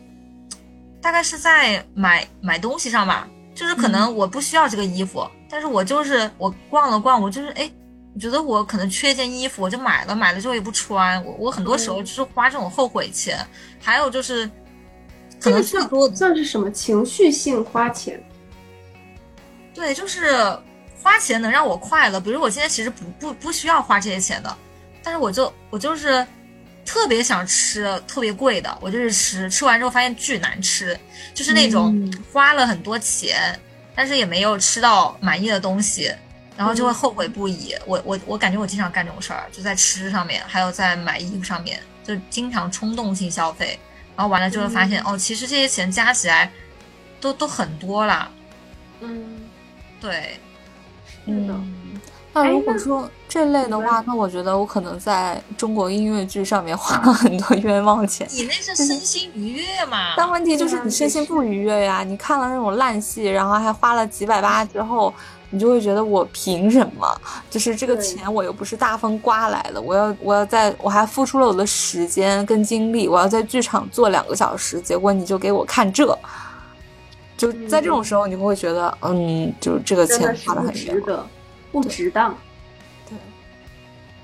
[1.03, 7.70] 大概是在买买东西上吧，就是可能我不需要这个衣服，但是我就是我逛了逛，我就是哎，
[8.14, 13.46] 我觉得我可能缺一件衣服，我就买了，买了之后也不穿，我我很多时候就是花这种后悔钱，
[13.83, 14.51] 还有就是
[15.38, 16.70] 可能最多算是什么？
[16.70, 18.18] 情绪性花钱，
[19.75, 20.59] 对，就是
[21.03, 24.57] 花钱能让我快乐，比如我今天其实不不不需要花这些钱的。
[25.03, 26.27] 但是我就我就是
[26.85, 30.99] 特别想吃特别贵的，我就是吃吃完之后发现巨难吃，
[31.35, 33.59] 就是那种花了很多钱，
[33.95, 36.13] 但是也没有吃到满意的东西，
[36.57, 37.75] 然后就会后悔不已。
[37.87, 43.79] 我我我感觉我经常干这种事儿，就在吃上面，还有在买衣服上面，就经常冲动性消费。
[44.17, 46.51] 然后完了就会发现，哦，其实这些钱加起来
[47.21, 48.31] 都都很多了。
[49.01, 49.41] 嗯，
[49.99, 50.39] 对，
[51.25, 51.55] 是的。
[52.33, 58.27] 那如果说这类的话，那我觉得我可能在中国音乐剧上面花了很多冤枉钱。
[58.31, 60.14] 你那是身心愉悦嘛？
[60.16, 62.05] 但问题就是你身心不愉悦呀！
[62.05, 65.12] 你看了那种烂戏，然后还花了几百八之后，
[65.51, 67.21] 你就会觉得我凭什么？
[67.51, 76.16] 就是这个钱我又不是大风刮来的，我要我要在我还付出了我的时间跟精力，我要在剧场坐两个小时，结果你就给我看这，
[77.37, 81.27] 就在这种时候，你会觉得，嗯，就这个钱花的很值得。
[81.72, 82.37] 不值当，
[83.09, 83.16] 对。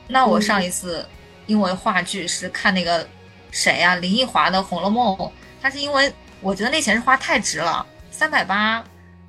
[0.09, 1.06] 那我上一次
[1.46, 3.06] 因为话剧是看那个
[3.50, 5.16] 谁呀，林奕华的《红楼梦》，
[5.61, 8.85] 他是因为我觉得那钱是花太值了，三百八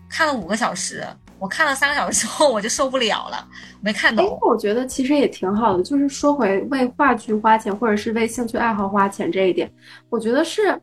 [0.10, 1.06] 看了五个小时，
[1.40, 3.48] 我看了三个小时之后我就受不了了，
[3.82, 4.38] 没看懂。
[4.42, 9.72] 我觉得其实也挺好的，就是说回为话剧花钱或者是为兴趣爱好花钱这一点，
[10.10, 10.80] 我觉得是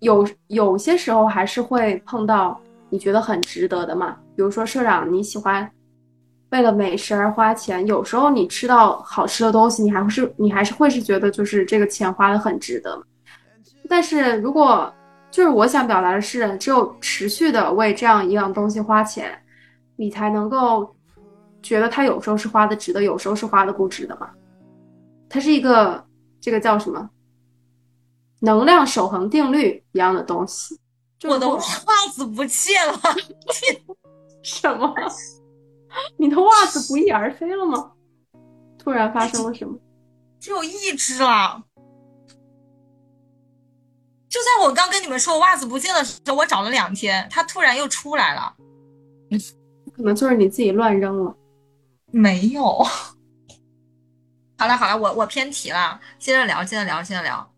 [0.00, 5.70] 有有些时候还是会碰到你觉得很值得的嘛，比如说社长你喜欢。
[6.50, 13.00] 为了美食而花钱，有时候你吃到好吃的东西，你还是你还是会是觉得就是这个钱花的很值得。
[13.88, 14.92] 但是如果
[15.30, 19.30] 就是我想表达的是，只有持续的为这样一样东西花钱，
[19.96, 20.92] 你才能够
[21.62, 24.28] 觉得它有时候是花的值得，有时候是花的不值得嘛。
[25.28, 26.04] 它是一个
[26.40, 27.08] 这个叫什么
[28.40, 30.76] 能量守恒定律一样的东西。
[31.28, 31.60] 我的袜
[32.12, 32.98] 子不见了，
[34.42, 34.92] 什么？
[36.16, 37.92] 你的袜子不翼而飞了吗？
[38.78, 39.78] 突然发生了什么？
[40.38, 41.62] 只有一只了。
[44.28, 48.54] 就在我刚跟你们说袜子不见的时候，我找了两天，它突然又出来了。
[49.96, 51.34] 可能就是你自己乱扔了。
[52.12, 52.62] 没有。
[54.56, 57.52] 好了好了，我我偏题了，接着聊，接着聊，接着聊。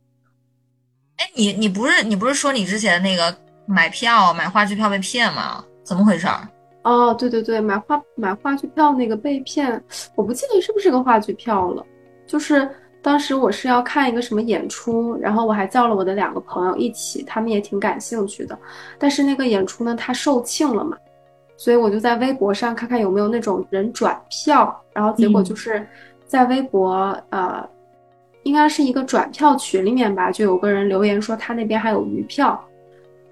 [1.17, 5.65] 哎，你你不是你不是说你之前那个买票买话剧票被骗吗？
[5.85, 6.27] 怎么回事？
[6.83, 9.83] 哦，对对对，买话买话剧票那个被骗，
[10.17, 11.85] 我不记得是不是个话剧票了。
[12.27, 12.69] 就是
[13.01, 18.59] 当时我是要看一个什么演出，然后我还叫了我的两个朋友一起，他们也挺感兴趣的。
[18.99, 20.97] 但是那个演出呢，它售罄了嘛，
[21.57, 25.87] 所以我就在微博上看看有没有那种人转票，然后结果就是
[26.27, 27.69] 在微博呃，
[28.43, 32.61] 应该是一个转票群里面吧，就有个人留言说他那边还有余票。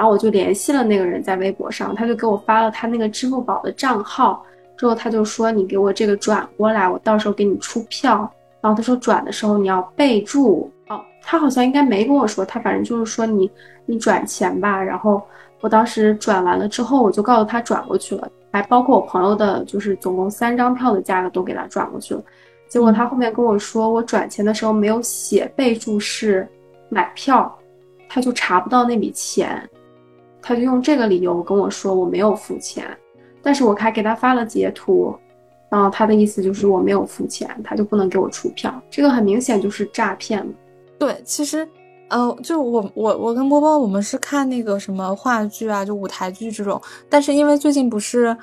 [0.01, 4.43] 然后我就联系了那个人，在微博上，他就给我发了他那个支付宝的账号，
[4.75, 8.19] 之后他就说你给我这个转过来，我到时候给你出票。
[8.63, 13.51] 然后他说转的时候你要备注哦，他好像应该没跟我说，他反正就是说你
[13.85, 14.83] 你转钱吧。
[14.83, 15.21] 然后
[15.61, 22.23] 我当时转完了之后，我就告诉他转过去了，还包括我朋友的，就是总共三张票的价格都给他转过去了。
[22.69, 26.49] 结果他后面跟我说，我转钱的时候没有写备注是
[26.89, 27.55] 买票，
[28.09, 29.63] 他就查不到那笔钱。
[30.43, 32.85] 他就用这个理由跟我说我没有付钱，
[33.43, 35.15] 但是我还给他发了截图，
[35.69, 40.53] 然后他的意思就是我没有付钱，他就不能给我出票，这个很明显就是诈骗了。
[40.99, 41.67] 对，其实，
[42.09, 48.37] 呃，就我我我跟波波我们是看那个什么话剧啊，就舞台剧这种，但是因为最近不是，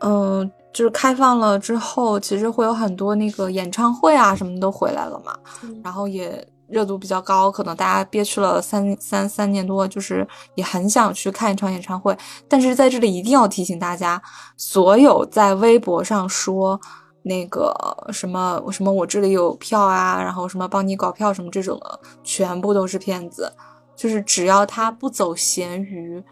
[0.00, 5.36] 嗯，就是开放了之后，其实会有很多那个演唱会啊什么都回来了嘛，
[5.82, 6.46] 然后也。
[6.74, 12.14] 热度比较高，可能大家憋屈了三三三年多，就是也很想去看一场演唱会。
[12.46, 14.20] 但是在这里一定要提醒大家，
[14.58, 16.78] 所有在微博上说
[17.22, 17.74] 那个
[18.12, 23.50] 什么什么我这里有票啊，然后什么帮你搞票什么这种的，全部都是骗子。
[23.96, 26.22] 就是只要他不走闲鱼。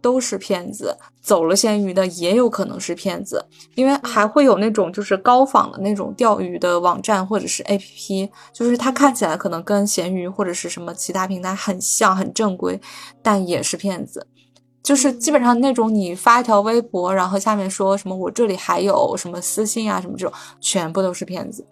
[0.00, 12.80] 都是骗子，走了闲鱼的也有可能是骗子，因为还会有那种就是高仿的那种钓鱼的网站或者是 APP，就是它看起来可能跟闲鱼或者是什么其他平台很像，很正规，
[13.22, 14.26] 但也是骗子。
[14.82, 21.66] 就是基本上那种你发一条微博，然后下面说什么我这里还有什么私信啊什么这种，全部都是骗子。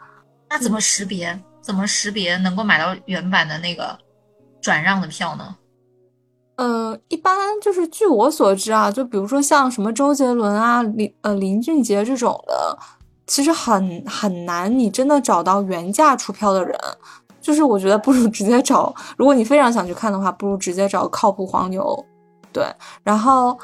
[0.51, 1.39] 那怎么识别？
[1.61, 3.99] 怎么识别能够买到原版的那个
[4.61, 5.57] 转让的票呢？
[6.59, 12.77] 呃，一般就是据我所知啊，就比如说像什么周杰伦啊、林呃林俊杰这种的，
[13.29, 16.77] 其实很很难，你真的找到原价出票的人，
[17.41, 22.05] 就是我觉得不如直接找，如果你非常想去看的话，不如直接找靠谱黄牛，
[22.53, 22.65] 对，
[23.05, 23.57] 然后，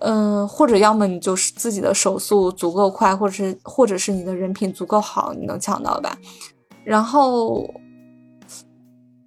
[0.00, 6.14] 嗯，或者要么你就是自己的手速足够快，或者是或者是你的人品足够好，你能抢到吧，
[6.84, 7.66] 然后。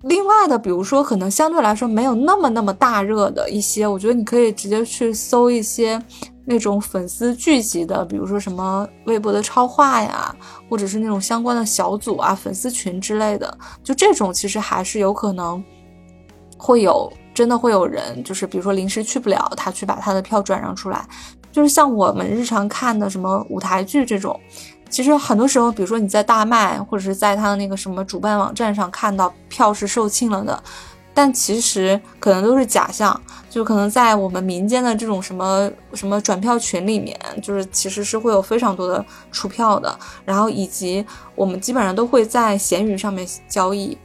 [0.04, 6.02] 另外的，比如说可能相对来说没有那么那么大热的一些，我觉得你可以直接去搜一些
[6.43, 10.36] 那种粉丝聚集的，比如说什么微博的超话呀，
[10.70, 15.64] 或者是那种相关的小组啊、粉丝群之类的，就这种其实还是有可能
[16.58, 21.08] 会有，真的会有人，就是比如说临时去不了，他去把他的票转让出来。
[21.52, 24.39] 就是像我们日常看的什么舞台剧这种，
[24.92, 30.62] 其实很多时候，比如说你在大麦或者是在他的那个什么主办网站上看到票是售罄了的。
[31.14, 43.98] 但其实可能都是假象，就可能在我们民间的这种什么什么转票群里面，就是其实是会有非常多的出票的，然后以及我们基本上都会在闲鱼上面交易，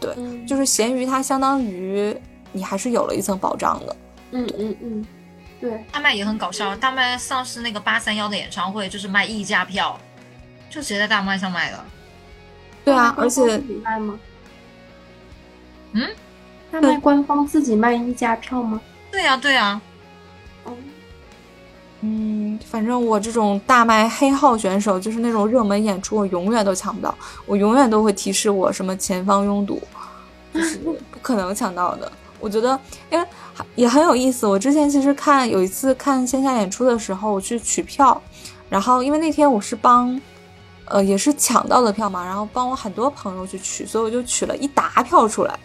[0.00, 0.12] 对，
[0.44, 2.12] 就是闲鱼它相当于
[2.50, 3.96] 你还是有了一层保障的，
[4.32, 5.06] 嗯嗯嗯，
[5.60, 9.96] 对，大麦也很搞笑，大麦上次那个八三幺的演唱会就是卖溢价票，
[10.72, 11.84] 就直接在大麦上卖的，
[12.82, 14.18] 对啊，而且卖吗？
[15.92, 16.08] 嗯。
[16.70, 18.80] 大麦官方自己卖溢价票吗？
[19.10, 19.78] 对呀，对呀。
[20.64, 20.72] 哦，
[22.00, 27.14] 嗯，反正我这种大麦黑号选手，就是那种热门演出，我永远都抢不到，
[27.44, 29.82] 我永远都会提示我什么前方拥堵，
[30.54, 32.10] 就是 不可能抢到的。
[32.40, 33.26] 我觉得，因为
[33.74, 34.46] 也很有意思。
[34.46, 38.18] 我之前其实看有一次看线下演出的时候，我去取票，
[38.70, 40.18] 然后因为那天我是帮，
[40.92, 45.58] 呃，也是抢到的票嘛，然后帮我很多朋友去取，所以我就取了一沓票出来。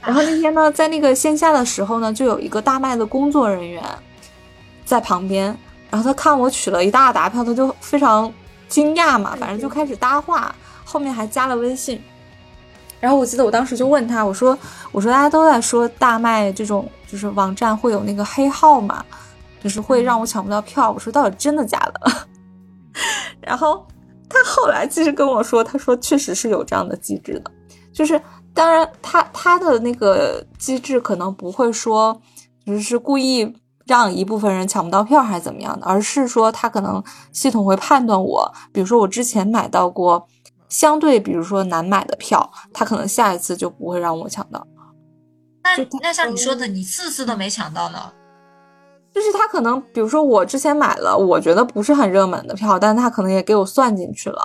[0.00, 3.82] 然后那天呢，在那个线下的时候呢，就有一个大麦的工作人员
[4.84, 5.46] 在旁边，
[5.90, 8.32] 然后他看我取了一大沓票，他就非常
[8.68, 12.02] 惊讶嘛，反正就开始搭话，后面还加了微信。
[13.00, 14.58] 然后我记得我当时就问他，我说
[14.90, 19.04] ：“我说大家都在说大麦这种就是网站会有那个黑号嘛，
[19.62, 20.90] 就是会让我抢不到票。
[20.90, 22.26] 我说到底真的假的？”
[23.42, 23.86] 然后
[24.34, 27.50] 他后来其实跟我说，他说确实是有这样的机制的，
[27.92, 28.20] 就是。
[28.56, 32.16] 当然，他他的那个机制可能不会说，
[32.64, 33.52] 就是是故意
[33.84, 40.24] 让一部分人抢不到票还是怎么样的，而是说他可能系统会判断我，比如说我之前买到过
[40.68, 44.64] 相对比如说难买的票，他可能下一次就不会让我抢到。
[45.64, 45.70] 那
[46.00, 48.12] 那像你说的，你次次都没抢到呢？
[49.14, 54.42] 就是他可能比如说我之前买了我觉得不是很热门的票，但他可能也给我算进去了。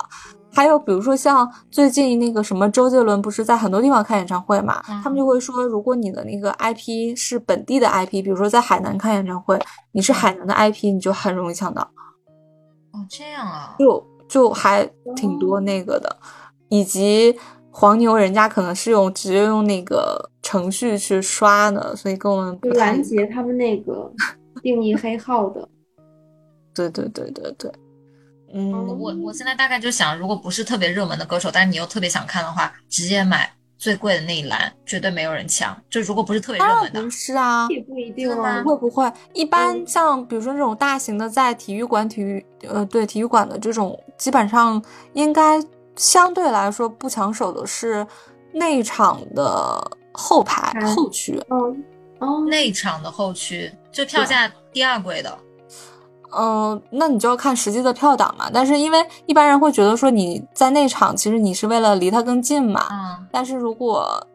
[0.52, 9.60] 还有比如说像最近那个什么周杰伦不是在很多地方开演唱会嘛，他们就会说，如果你的那个 IP 是本地的 IP，比如说在海南开演唱会，
[9.92, 11.82] 你是海南的 IP，你就很容易抢到。
[12.92, 16.16] 哦，这样啊，就就还挺多那个的，
[16.70, 17.38] 以及
[17.70, 24.12] 黄牛人家可能是用直接用那个程序去刷的，所以跟我们不拦截他们那个
[24.62, 25.68] 定义黑号的。
[26.74, 27.72] 对对对对对。
[28.54, 35.80] 嗯，我我现在大概就想，如果不是特别热门的歌手，但是你又特别想看的话，直接买最贵的那一栏，绝对没有人抢。
[35.88, 39.12] 就如果不是特别热门的，不是啊，也不一定啊，会不会？
[39.34, 44.84] 一般像比如说这种大型的，在体育馆、体育呃对体育馆的这种，基本上
[45.14, 45.64] 应该
[45.96, 48.06] 相对来说不抢手的是
[48.54, 49.80] 内场的
[50.12, 51.40] 后排后区。
[51.50, 51.76] 哦
[52.20, 55.38] 哦，内场的后区就票价第二贵的。
[56.38, 58.50] 嗯，那你就要看实际的票档嘛。
[58.54, 62.88] 但是因为一般人会觉得说你在内场，其实你是为了离它更近嘛。
[62.92, 63.28] 嗯。
[63.32, 64.26] 但是如果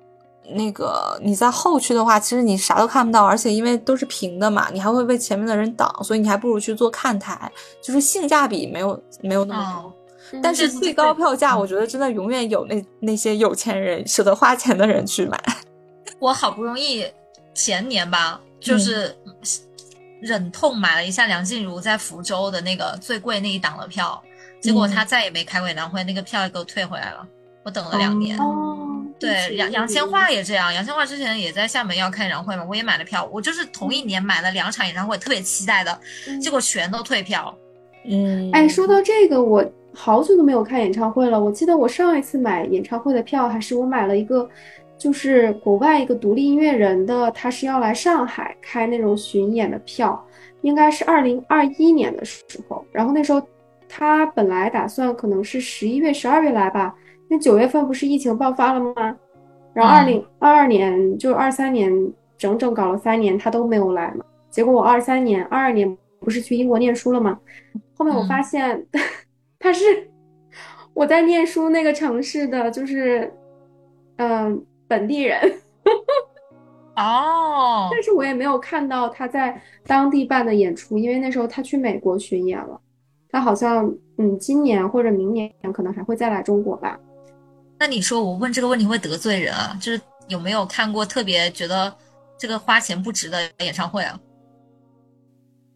[0.57, 7.51] 那个你在后区的话，其实你啥都看不到，而且因为都是平的嘛，你还会被前面的人挡，所以你还不如去做看台，
[7.81, 9.93] 就是性价比没有没有那么高。
[10.43, 15.41] 但是最高票价，我觉得真的永远有那那些有钱人舍得花钱的人去买。
[16.19, 17.07] 我好不容易
[17.55, 19.15] 前年吧，就是。
[20.21, 24.23] 忍痛买了一下梁静茹在福州的那个最贵那一档的票，
[24.59, 27.27] 结果她再也没开过演唱会，那个票也给我退回来了。
[27.63, 28.39] 我等了两年。
[28.39, 36.01] 哦，对，杨杨千嬅也这样，杨千嬅之前也在厦门要开演唱会嘛，我也买了票，我就是同一年买了两场演唱会，特别期待的，
[36.41, 37.55] 结果全都退票。
[38.09, 39.63] 嗯，哎，说到这个，我
[39.93, 41.39] 好久都没有看演唱会了。
[41.39, 44.49] 我记得我上一次买演唱会的票，还是我买了一个。
[44.97, 50.25] 就是国外一个独立音乐人的，他是要来上海开那种巡演的票，
[50.63, 52.83] 应该是二零二一年的时候。
[52.91, 53.43] 然后那时候
[53.89, 56.95] 他本来打算可能是十一月、十二月来吧，
[57.29, 59.17] 因为九月份不是疫情爆发了吗？
[59.75, 61.93] 然后二零二二年就二三年
[62.39, 64.25] 整整搞了三年，他都没有来嘛。
[64.49, 67.39] 结果我二三年、二二年不是去英国念书了吗？
[67.95, 68.87] 后面我发现
[69.59, 69.85] 他是
[70.95, 73.31] 我在念书那个城市的，就是
[74.17, 74.65] 嗯。
[74.95, 75.41] 本地人
[76.95, 82.81] 哦，但是我也没有看到他在当地办的演出，因为那时候他去美国巡演了。
[83.29, 86.97] 他好像嗯，今年或者明年可能还会再来中国吧。
[87.81, 89.77] 那你说我问这个问题会得罪人啊？
[89.81, 91.93] 就是有没有看过特别觉得
[92.39, 94.17] 这个花钱不值的演唱会啊？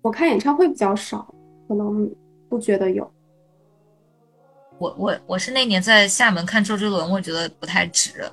[0.02, 1.34] 我看演唱会比较少，
[1.66, 2.08] 可能
[2.48, 3.12] 不觉得有。
[4.78, 8.24] 我我我是那年在厦门看周杰伦，我觉得不太值，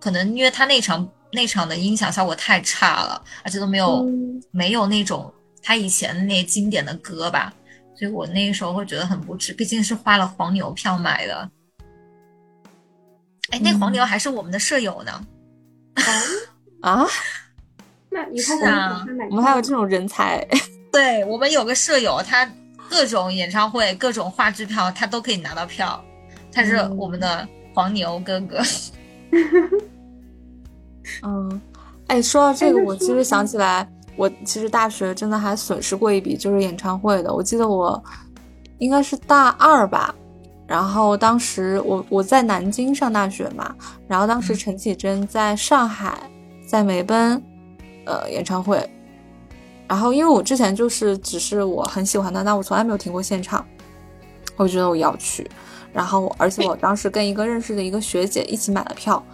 [0.00, 4.06] 可能因为他那场那场的音响效果太差了，而且都没有
[4.50, 5.32] 没有那种
[5.62, 7.52] 他以前那些经典的歌吧，
[7.98, 11.50] 所以我那个时候会觉得很不值，毕竟是花了黄牛票买的。
[13.50, 15.26] 哎，那黄牛还是我们的舍友呢。
[16.80, 17.06] 啊？
[18.10, 18.54] 那以后
[19.30, 20.46] 我们还有这种人才？
[20.92, 22.50] 对我们有个舍友，他
[22.88, 26.02] 各种演唱会、各种话剧票，他都可以拿到票。
[26.50, 28.58] 他是我们的黄牛哥哥。
[28.58, 28.97] 嗯，
[32.08, 37.34] 哎，说到这个，我其实想起来，我其实大学真的还损失过一笔，就是演唱会的。
[37.34, 38.02] 我记得我
[38.78, 40.14] 应该是大二吧。
[40.66, 43.74] 然后当时我我在南京上大学嘛，
[44.06, 46.18] 然后当时陈绮贞在上海，
[46.66, 47.42] 在梅奔，
[48.04, 48.86] 呃演唱会，
[49.86, 53.64] 然后因为我之前就是只是我很喜欢的，但我从来没有听过现场，
[54.58, 55.48] 我觉得我要去，
[55.92, 59.24] 然后而且我当时跟一个认识的一个学姐一起买了票，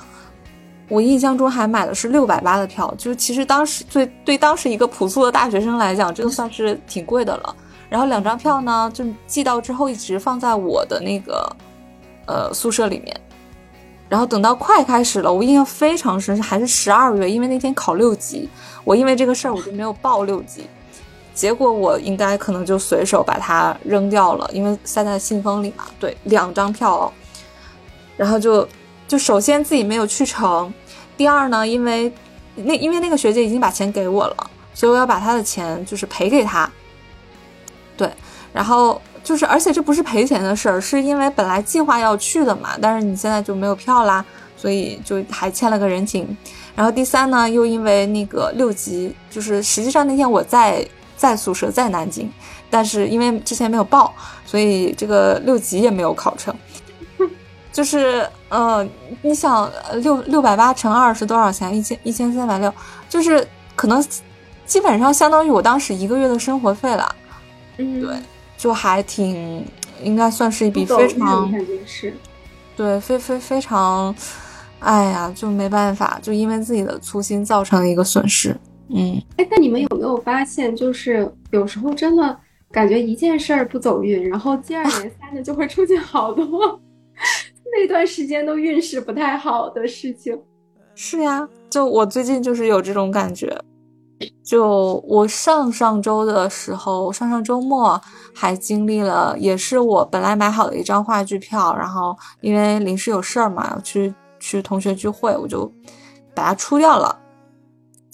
[0.88, 7.56] 我印象中还买的是六百八的票，就是其实当时对对当时一个朴素的大学生来讲，这个算是挺贵的了。
[7.88, 11.56] 然后两张票呢，就寄到之后一直放在我的那个
[12.26, 13.18] 呃宿舍里面。
[14.08, 18.48] 然后等到快开始了，我印象非常深，还是十二月，因为那天考六级，
[18.84, 20.66] 我因为这个事儿我就没有报六级。
[21.34, 25.84] 结果我应该可能就随手把它扔掉了，因为塞在信封里嘛。
[25.98, 27.12] 对，两张票，
[28.16, 28.66] 然后就
[29.08, 30.72] 就首先自己没有去成，
[31.16, 32.12] 第二呢，因为
[32.54, 36.70] 那因为那个学姐已经把钱给我了，所以我要把她的钱就是赔给她。
[37.96, 38.10] 对，
[38.52, 44.24] 然后就是，而且这不是赔钱的事儿，是因为本来计划要去的嘛，但是你现在就没有票啦，
[44.56, 46.36] 所以就还欠了个人情。
[46.76, 50.84] 然后第三呢，又因为那个六级，就是实际上那天我在
[51.24, 52.30] 在宿舍在南京，
[52.68, 54.12] 但是因为之前没有报，
[54.44, 56.54] 所以这个六级也没有考成。
[57.72, 58.86] 就是，呃，
[59.22, 59.72] 你想
[60.02, 61.74] 六六百八乘二是多少钱？
[61.74, 62.70] 一千一千三百六，
[63.08, 64.04] 就是可能
[64.66, 67.16] 基本上相当于我当时一个月的生活费了。
[67.78, 68.16] 嗯，对，
[68.58, 69.64] 就还挺，
[70.02, 71.50] 应该算是一笔非常，
[71.86, 72.14] 是，
[72.76, 74.14] 对，非非非常，
[74.80, 78.54] 哎呀，就没办法，就因为自己的粗心造成了一个损失。
[78.88, 82.38] 嗯，哎，那你们有没有发现，就是有时候真的
[82.70, 86.44] 感觉一件事儿不走运，然后接二连三的就会出现好多
[87.72, 90.38] 那段时间都运势不太好的事情。
[90.94, 93.58] 是呀，就我最近就是有这种感觉。
[94.44, 98.00] 就我上上周的时候，上上周末
[98.32, 105.70] 还经历了，也是我本来买好的一张话剧票，然后因为临时有事儿嘛，去去同学聚会，我就
[106.34, 107.18] 把它出掉了。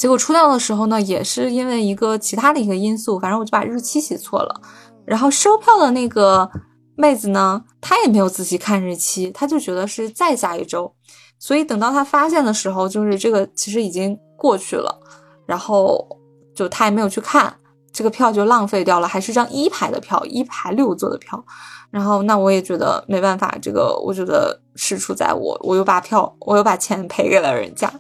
[0.01, 4.61] 结果出掉的时候呢，也是因为一个其他的一个因素，反正我就把日期写错了。
[5.05, 6.51] 然后收票的那个
[6.97, 10.91] 妹子呢，她也没有仔细看日期，她就觉得是再下一周，
[11.39, 14.99] 所以等到她发现的时候，就是这个其实已经过去了。
[15.45, 16.09] 然后
[16.55, 17.55] 就她也没有去看
[17.93, 21.45] 这个票，就浪费掉了，还是张一排的票，一排六座的票。
[21.91, 27.93] 然后那我也觉得没办法，这个我觉得事出在我，我又把票，我又把钱赔给了人家，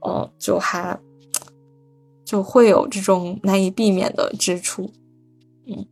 [0.00, 0.98] 哦，就还
[2.28, 4.92] 就会有这种难以避免的支出。
[5.66, 5.86] 嗯，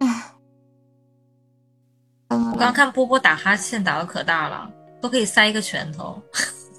[0.00, 0.32] 哎，
[2.52, 4.68] 我刚看波波打哈欠打的可大了，
[5.00, 6.20] 都可以塞一个拳头。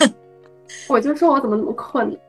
[0.90, 2.20] 我就说，我怎么那么困？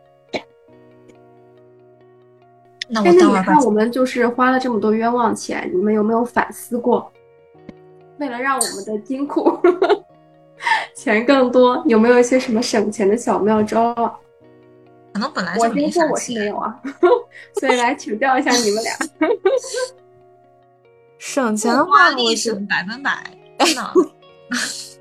[2.88, 7.12] 那我等会儿看，我们就是花了这么多冤枉钱，你们有没有反思过？
[8.18, 9.58] 为了让我们的金库
[10.94, 14.16] 钱更多，有没有一些什么省钱的小妙招啊？
[15.12, 16.74] 可能本来我先说我是没有啊，
[17.60, 18.96] 所以来请教一下你们俩。
[21.18, 23.24] 省钱的话，我省百分百，
[23.58, 23.92] 真的。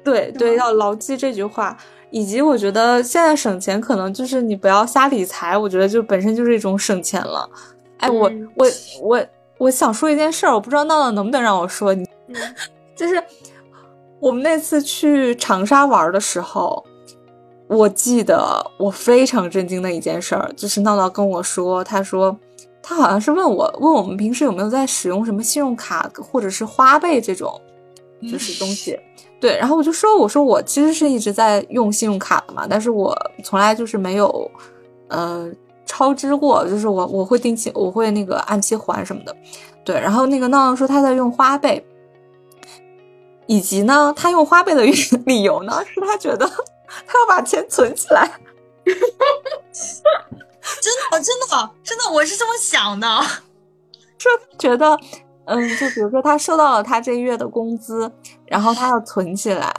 [0.04, 1.78] 对对，要牢记这句话。
[2.14, 7.50] 以及我觉得现在省钱可能就是你不要瞎理财，我觉得就本身就是一种省钱了。
[8.00, 8.68] 哎，我我
[9.02, 9.26] 我
[9.58, 11.94] 我想说一件事儿，我不知道闹闹能不能让我说。
[11.94, 12.06] 你
[12.98, 13.24] 就是
[14.20, 16.86] 我们那次去长沙玩的时候，
[17.72, 22.38] 我记得我非常震惊的一件事儿，就是闹闹跟我说，他说
[22.84, 27.50] 他好像是问我问我们平时有没有在使用什么信用卡或者是花呗这种
[28.30, 29.00] 就是东西。
[29.40, 34.52] 对，然后我就说，我说我其实是一直在用信用卡的嘛，但是我从来就是没有，
[35.08, 35.50] 呃，
[35.86, 39.34] 超支过，就是我我会定期，我会那个按期还什么的。
[39.86, 41.82] 对，然后那个闹闹说他在用花呗，
[43.48, 44.84] 以及呢，他用花呗的
[45.26, 46.48] 理由呢，是他觉得
[47.08, 48.40] 他要把钱存起来。
[50.82, 53.08] 真的，真的，真的，我是这么想的。
[54.18, 54.98] 说觉得，
[55.46, 58.12] 嗯，就比如说他收到了他这月的工资，
[58.46, 59.74] 然后他要存起来，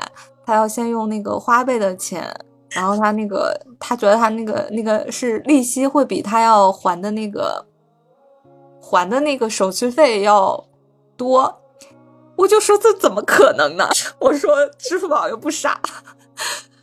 [0.44, 2.28] 他要先用那个花呗的钱，
[2.70, 7.64] 然后他那个他觉得他那个那个是利息会比他要还的那个
[8.80, 10.66] 还的那个手续费要
[11.16, 11.60] 多，
[12.36, 13.88] 我就说这怎么可能呢？
[14.18, 15.80] 我说支付宝又不傻。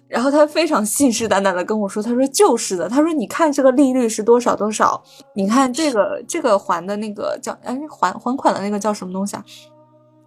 [0.10, 5.02] 然后他非常信誓旦旦的跟我说：“他说就是的，他说你看这个利率是多少多少，
[5.36, 9.46] 你看这个这个还的那个叫哎还还款的那个叫什么东西啊？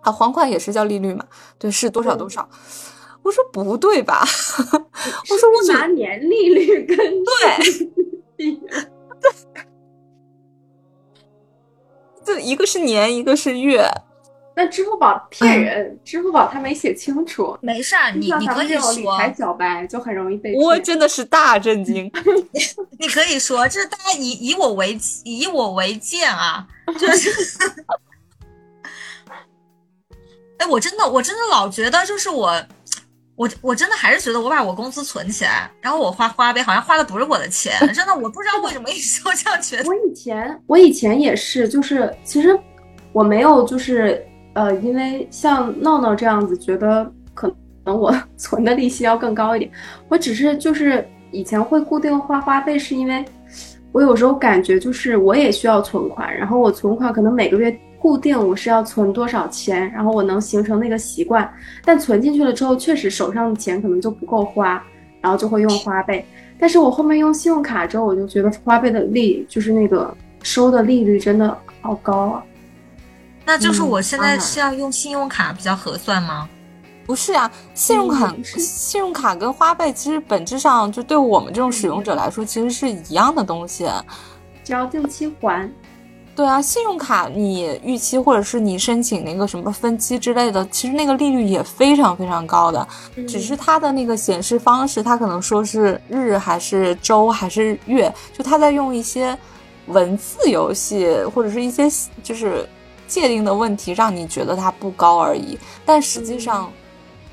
[0.02, 1.24] 啊还款也是叫利率嘛？
[1.58, 2.48] 对，是多少多少？
[3.24, 4.22] 我说不对吧？
[4.24, 7.26] 我说我拿年利率跟对
[9.20, 9.36] 对，
[12.24, 13.84] 这一个是年，一个是月。”
[14.54, 17.56] 那支付宝骗人，支付宝他没写清楚。
[17.62, 22.10] 没事儿，你你可以说理财小白就很容易被我真的是大震惊。
[23.00, 26.66] 你可以说，就是大家以以我为以我为鉴啊，
[26.98, 27.30] 就是。
[30.58, 32.54] 哎，我真的我真的老觉得，就是我
[33.36, 37.72] 我我真的还是觉得，我把我工资存起来，然后我花花呗，好像花的不是我的钱。
[37.94, 39.88] 真的，我不知道为什么一直都这样觉得。
[39.88, 42.56] 我以前我以前也是，就是其实
[43.14, 44.22] 我没有就是。
[44.54, 47.52] 呃，因为像闹闹这样子，觉得可
[47.84, 49.70] 能我 存的利息要更高一点。
[50.08, 53.24] 我只是就是以前会固定花花呗，是因为
[53.92, 61.50] 我有时候感觉就是我也需要存款，然后我存款可能每个月固定我是要存多少钱，然后我能形成那个习惯。
[61.84, 64.82] 但存进去了之后，确实手上的钱可能就不够花，
[65.20, 66.24] 然后就会用花呗。
[66.58, 72.44] 但是我后面用信用卡之后，我就觉得花呗的利就是那个收的利率真的好高啊。
[73.44, 76.48] 那就是我现在是要用信用卡比较合算吗？
[77.04, 83.88] 不是啊，信用卡 信用卡跟花呗其实本质上就对我们这种使用者来说其实是一样的东西，
[84.62, 85.68] 只要定期还。
[86.36, 92.88] 对啊，信用卡你逾期或者是你申请那个什么分期之类的，其实那个利率也非常非常高的，
[93.28, 99.36] 只是它的那个显示方式，它可能说是日还是周还是月，就它在用一些
[99.86, 101.90] 文字游戏或者是一些
[102.22, 102.66] 就是。
[103.12, 106.72] 界定的问题让你觉得它不高而已，但实际上，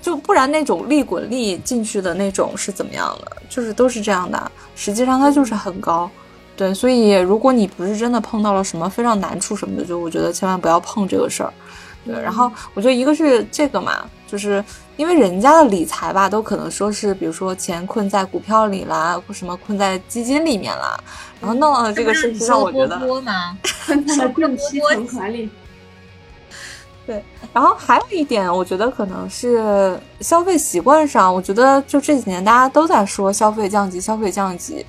[0.02, 3.38] 就不然那种利滚利进去的那种是怎么样的？
[3.50, 6.10] 就是都是这样的，实际上它就是很高。
[6.56, 11.54] 对，所以如果你不是真的碰到了什么非常难处什么的，就我觉得千万不要碰这个事儿。
[12.06, 14.64] 对，然后我觉得一个是这个嘛，就是
[14.96, 20.98] 因为人家的理财吧，都可能说是比如说钱困在股票里啦，或什么困在基金里面啦，
[21.42, 23.24] 然后弄到这个事情上，我觉得困
[24.06, 25.50] 在定期存款里。
[27.10, 34.86] 对，然后还有一点，我觉得可能是消费习惯上，我觉得就这几年大家都在说消费降级，消费降级。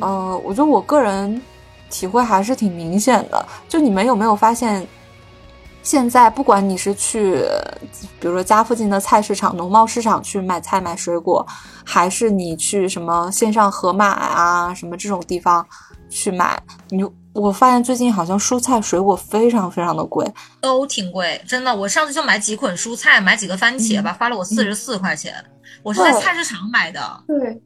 [0.00, 1.42] 呃，我觉得我个人
[1.90, 3.44] 体会还是挺明显的。
[3.68, 4.86] 就你们有没有发现，
[5.82, 7.42] 现在不管你是去，
[8.20, 11.44] 比如说家附近的菜市场、农贸市场去买菜买水果，
[11.84, 15.66] 还是你去什么线上盒马啊什么这种地方
[16.08, 17.12] 去买，你就。
[17.36, 20.26] 我发现最近好像蔬菜水果非常非常的贵，
[20.60, 21.74] 都挺贵，真的。
[21.74, 25.34] 我上次就买几捆蔬菜，买几个番茄吧，花了我四十四块钱。
[25.82, 27.00] 我是在菜市场买的。
[27.26, 27.60] 对，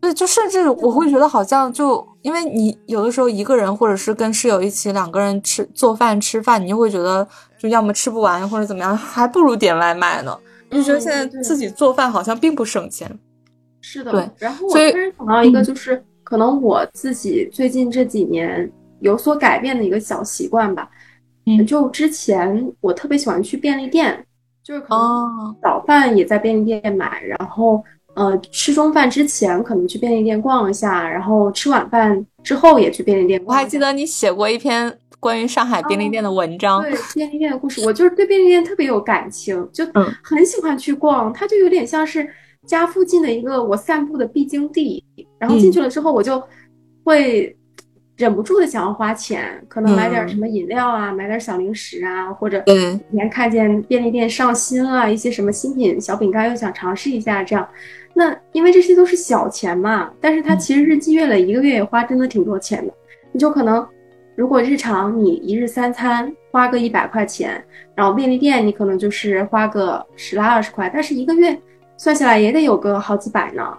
[0.00, 7.26] 对，就甚至我会觉得好像就因为你有的时候一个人或者是跟室友一起两个人吃做饭吃饭，你就会觉得
[7.58, 10.38] 就要么吃不完或者怎么样，还不如点外卖呢。
[10.70, 13.10] 就觉得现在自己做饭好像并不省钱。
[13.80, 14.30] 是的，对。
[14.38, 18.70] 然后我突然想到一个，就是可能我自己最近这几年。
[19.00, 20.88] 有所改变的一个小习惯吧，
[21.44, 24.24] 嗯，就之前我特别喜欢去便利店，
[24.64, 27.84] 就是可能早饭也在便利店买，然后
[28.14, 33.42] 呃吃中饭之前可能去便利店逛一下，然后吃晚饭之后也去便利店。
[33.46, 39.84] 我还记得你写过一篇关于上海便利店的文章，对便利店的故事，我就是对便利店特别有感情，就
[40.22, 42.26] 很喜欢去逛，它就有点像是
[42.66, 45.04] 家附近的一个我散步的必经地，
[45.38, 46.42] 然后进去了之后我就
[47.04, 47.54] 会。
[48.16, 57.68] 忍不住的想要花钱，可能买点什么饮料啊，买点小零食啊，或者以前看见便利店上新了一些什么新品小饼干，又想尝试一下，这样。
[58.14, 62.92] 那因为这些都是小钱嘛，但是它其实日积月累，一个月也花真的挺多钱的。
[63.32, 63.86] 你就可能，
[64.34, 67.62] 如果日常你一日三餐花个一百块钱，
[67.94, 71.54] 然后便利店你可能就是花个十来二十块，但是一个月
[71.98, 73.76] 算下来也得有个好几百呢。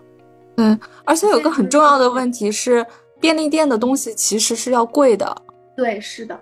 [0.57, 2.85] 嗯，而且有个很重要的问题是。
[3.19, 5.35] 便利店的东西其实是要贵的，
[5.75, 6.39] 对，是的，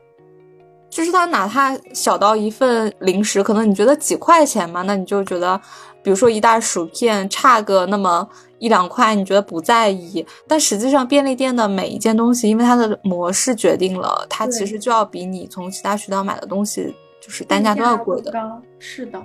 [0.90, 5.60] 就是它哪怕小到一份零食，可能你觉得几块钱嘛，那你就觉得，
[6.04, 8.28] 比如说一袋薯片差个那么
[8.60, 18.34] 一一两块，你觉得不在意，但实际上便利店的每一件东西，因为它的模式决定了，它其实就要比你从其他渠道买的东西就是单价都要贵的。
[18.80, 19.24] 是的，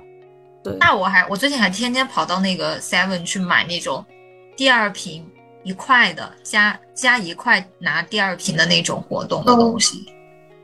[0.62, 0.76] 对。
[0.78, 4.04] 那我还我最近还天天跑到那个 Seven 去买那种
[4.58, 5.26] 第二瓶
[5.62, 10.06] 一块的，加加一块拿第二瓶的那种活动的东西。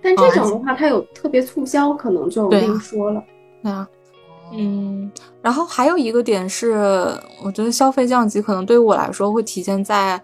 [0.03, 3.22] 但这种的话，它有特别促销，可能就另说了。
[3.62, 3.88] 对啊。
[4.53, 5.11] 嗯，
[5.42, 6.74] 然后还有一个点是，
[7.42, 10.22] 我觉得消费降级可能对于我来说会体现在，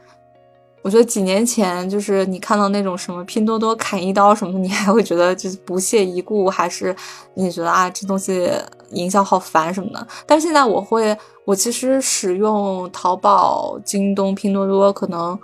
[0.83, 6.95] 我觉得几年前就是你看到那种什么拼多多砍一刀什么的，你还会觉得就是不屑一顾，还是
[7.35, 8.51] 你觉得啊这东西
[8.91, 10.07] 营销好烦什么的。
[10.27, 15.39] 但是现在我会，我其实使用淘宝、京东、拼多多，可能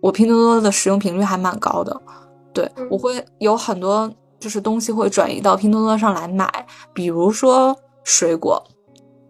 [0.00, 2.00] 我拼多多的使用频率还蛮高的，
[2.52, 4.10] 对我会有很多。
[4.40, 6.50] 就是东西会转移到拼多多上来买，
[6.94, 8.58] 比如说水果，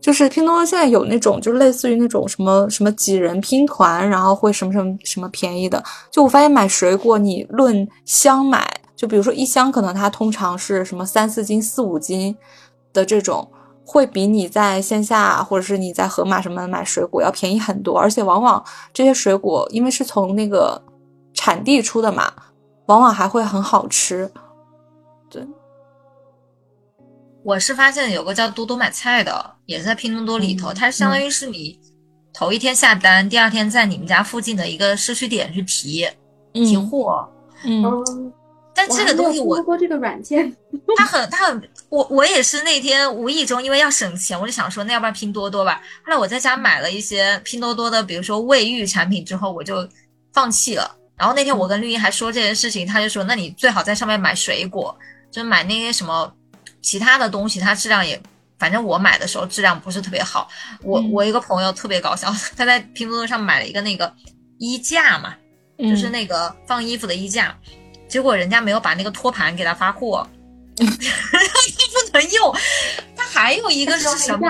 [0.01, 5.82] 就是拼多多现在有那种，就类似于那种什么什么几人拼团，然后会什么什么什么便宜的。
[6.11, 12.34] 就我发现买水果，你论箱买，就比如说一箱可能它通常是什么三四斤、四五斤
[12.94, 13.46] 的这种，
[13.84, 17.98] 会比你在线下或者是你在盒马什么买水果要便宜很多。
[17.98, 20.80] 而且往往这些水果因为是从那个
[21.34, 22.32] 产地出的嘛，
[22.86, 24.30] 往往还会很好吃。
[27.43, 31.78] 我是发现有个叫多多买菜的，也是在拼多多里头，它是相当于是你
[32.32, 36.07] 头一天下单，第二天在你们家附近的一个社区点去提
[36.53, 37.26] 提货。
[37.64, 37.82] 嗯，
[38.74, 40.55] 但这个东西我通过这个软件，
[40.97, 45.80] 它很它很，我我也是那天无意中因为要省钱，我就想说那要不然拼多多吧。
[46.05, 49.88] 后来我在家买了一些拼多多的，比如说卫浴产品之后，我就
[50.32, 50.97] 放弃了。
[51.16, 54.95] 然后那天我跟绿茵还说这件事情，他就说那你最好在上面买水果。
[55.30, 56.28] 就买那些什么
[56.82, 58.20] 其他的东西，它质量也，
[58.58, 60.48] 反正我买的时候质量不是特别好。
[60.82, 64.12] 我我一个朋友特别搞笑，他在拼多多上买了一个那个
[64.58, 65.34] 衣架嘛，
[65.78, 67.56] 就是那个放衣服的衣架，
[68.08, 70.28] 结果人家没有把那个托盘给他发货，
[70.76, 72.56] 他不能用。
[73.16, 74.48] 他还有一个是什么？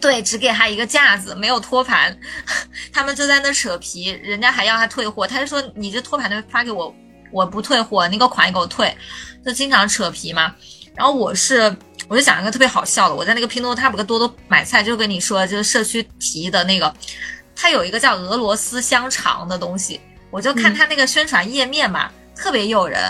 [0.00, 2.18] 对，只给他一个架子，没有托盘。
[2.92, 6.94] 他们就在那扯皮，人家还要他退货，他就说你这托盘都发给我。
[7.30, 8.94] 我不退货，那个款也给我退，
[9.42, 10.54] 就经常扯皮嘛。
[10.94, 11.74] 然后我是，
[12.06, 16.94] 我就讲一个特别好笑的，我在那个拼多多，他不个多多买菜，就跟你说，就是社区提的那个，
[17.56, 23.00] 他有一个叫俄罗斯香肠的东西，我就看他那个宣传页面嘛，特别诱人，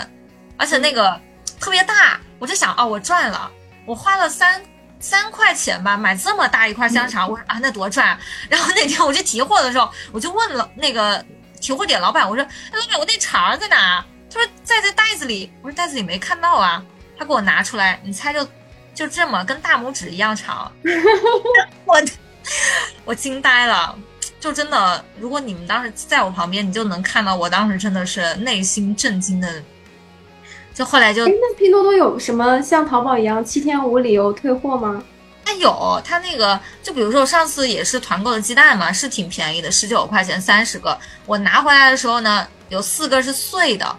[0.57, 1.19] 而且那个
[1.59, 3.51] 特别大，我就想，哦，我赚了，
[3.85, 4.61] 我花了三
[4.99, 8.17] 三块钱吧，买这么大一块香肠，我说啊，那多赚。
[8.49, 11.23] 然后那天我去提货的时候，我就问了那个
[11.59, 14.05] 提货点老板，我说，哎老板，我那肠在哪？
[14.33, 16.81] 他说在这袋子里，我说袋子里没看到啊。
[17.17, 18.47] 他给我拿出来，你猜就
[18.93, 20.71] 就这么跟大拇指一样长，
[21.85, 22.01] 我
[23.05, 23.97] 我惊呆了，
[24.39, 29.63] 就真的，如果你们当时在我旁边，你就能看到我当时真的是内心震惊的。
[30.73, 35.03] 就后来就，那拼多多有什么像淘宝一样七天无理由退货吗？
[35.45, 40.97] 它有，它那个就比如说我上次也是团购的鸡蛋嘛，是挺便宜的，十九块钱三十个。
[41.25, 43.95] 我拿回来的时候呢，有四个是碎的。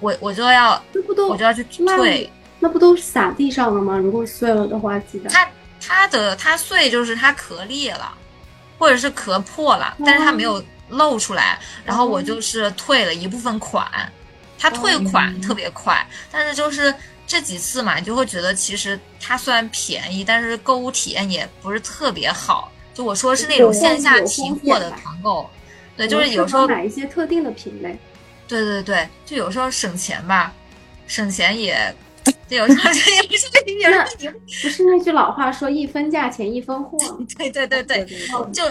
[0.00, 0.82] 我我就要，
[1.28, 2.30] 我就要去退，
[2.66, 3.96] 那不都撒地上了吗？
[3.96, 5.48] 如果碎了的话，鸡蛋它
[5.80, 8.12] 它的它碎就是它壳裂了，
[8.76, 11.60] 或者是壳破了，但是它没有露出来。
[11.84, 13.88] 然后我就是退了一部分款，
[14.58, 16.92] 它退款特别快，但是就是
[17.24, 22.72] 这几次嘛，你就会觉得其实它虽然便宜，但是购物体验也不是特别好。
[22.92, 25.48] 就我说是那种线下提货的团购，
[25.96, 27.96] 对，就是有时候买一些特定的品类。
[28.48, 30.52] 对对对，就有时候省钱吧，
[31.06, 31.94] 省钱也，
[32.48, 34.30] 就有时候也不是也是
[34.62, 36.96] 不是那句老话说一分价钱一分货？
[37.36, 38.04] 对对对对，
[38.52, 38.62] 就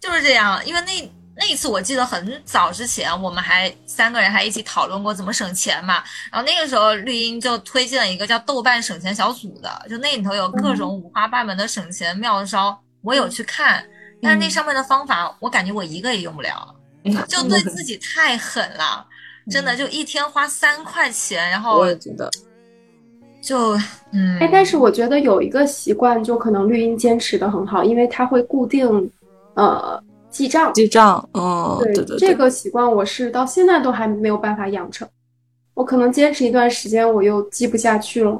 [0.00, 0.64] 就是这样。
[0.64, 6.02] 因为那那一次我记得很早之前，我们还三个人还一起讨论过怎么省钱嘛。
[6.32, 13.84] 然后那个时候绿茵就推荐了一个叫豆瓣省钱小组的，就那里头有各种五花八门的省钱妙招，我有去看，
[14.22, 16.74] 但是那上面的方法我感觉我一个也用不了，
[17.28, 19.06] 就对 自己太狠了。
[19.50, 22.30] 真的就一天花三块钱，然后我也觉得，
[23.48, 23.72] 就
[24.12, 29.10] 嗯，哎，但是我觉得有一个习惯，就可能绿茵坚持的很好，因为它会固定，
[29.54, 35.08] 呃，记账，记账，嗯，对对对，这个习惯我是到现在都还没有办法养成，
[35.72, 38.38] 我可能坚持一段时间，我又记不下去了。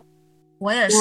[0.58, 0.98] 我也是，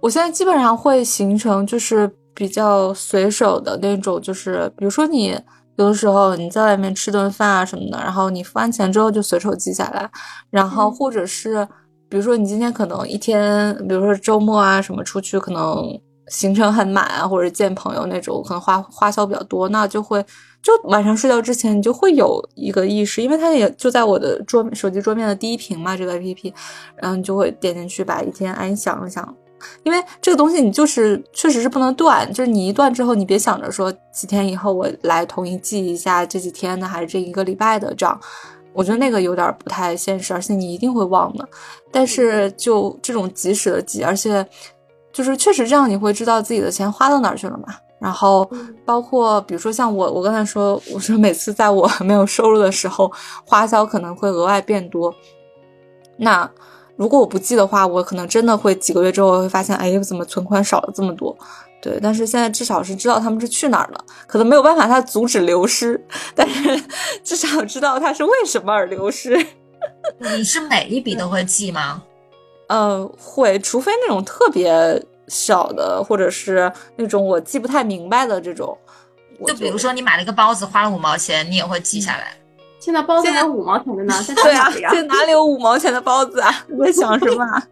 [0.00, 5.38] 我现在基本上会形成就是比较随手的那种，就是比如说你。
[5.78, 10.10] 有的时候你在外面吃顿饭啊什么的，然后你付完钱之后就随手记下来，
[10.50, 11.64] 然后或者是
[12.08, 15.84] 比如说你今天可能一天，比如说周末啊什么出去，可能
[16.28, 20.24] 行程很满啊，或者见朋友那种，可能花花销比较多，那就会
[20.62, 26.54] 就晚上睡觉之前，你就会有一个意识，因为它也就在我的桌手机桌面的第一屏嘛，这个 A P P，
[26.96, 29.34] 然后你就会点进去，把一天哎想一想，
[29.82, 38.18] 因为这个东西你就是确实是不能断，就是你一断之后，你别想着说几天以后我来统一记一下这几天的还是这一个礼拜的账，
[38.78, 41.48] 我觉得那个有点不太现实，而且你一定会忘的。
[41.90, 44.46] 但是就这种及时的记，而且。
[45.10, 47.74] 就是确实这样，你会知道自己的钱花到哪儿去了嘛？
[47.98, 48.48] 然后
[48.84, 53.10] 包括比如说像我，我刚才说，我说每次在我没有收入的时候，
[53.44, 55.12] 花销可能会额外变多。
[56.18, 56.48] 那
[56.94, 61.36] 如果我不记的话，我可能真的会几个月之后会发现，哎，怎么存款少了这么多？
[61.80, 66.04] 对，但是现在至少是知道他们是去哪儿了，可能没有办法他阻止流失，
[66.34, 66.82] 但是
[67.22, 69.36] 至少知道他是为什么而流失。
[70.18, 72.02] 你 是每一笔都会记吗？
[72.68, 78.76] 嗯，会，除非那种特别小的，或者是那种我记不太明白的这种。
[79.46, 82.32] 就比如说你买了一个包子，花了五毛钱，你也会记下来。
[82.80, 86.64] 现在包子还有五毛钱的呢， 对啊，现在哪里有五毛钱的包子啊？
[86.66, 87.62] 你在想什么？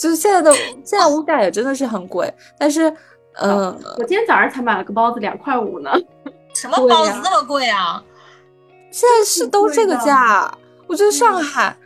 [0.00, 0.50] 就是现在的
[0.82, 2.90] 现在物价也真的是很贵，但是，
[3.34, 5.90] 嗯，我今天早上才买了个包子，两块五呢。
[6.54, 8.02] 什么包子那么贵啊？
[8.90, 10.50] 现在是都这个价，
[10.86, 11.76] 我觉得上海。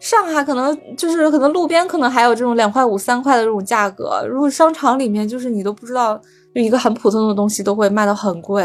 [0.00, 6.20] 上海可能就是可能路边可能还有这种两块五三块的这种价格，如果商场里面就是你都不知道，
[6.52, 8.64] 就一个很普通的东西都会卖的很贵。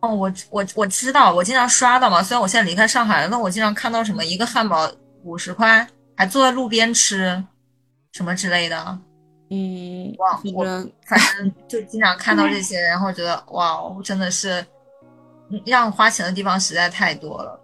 [0.00, 2.22] 哦，我我我知道，我经常刷到嘛。
[2.22, 4.90] 虽然我现在离开上海了，但我经常看到什么一个汉堡
[5.24, 5.86] 五十块，
[6.20, 7.42] 还坐在路边吃，
[8.12, 8.76] 什么之类的。
[9.48, 10.66] 嗯，哇，我
[11.06, 14.62] 反正就经常看到这些，然后觉得哇，真的是
[15.64, 17.58] 让花钱的地方实在太多了。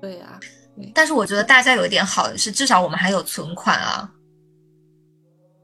[0.00, 0.40] 对呀。
[0.94, 4.10] 但是我觉得大家有一点好的是，至少我们还有存款啊。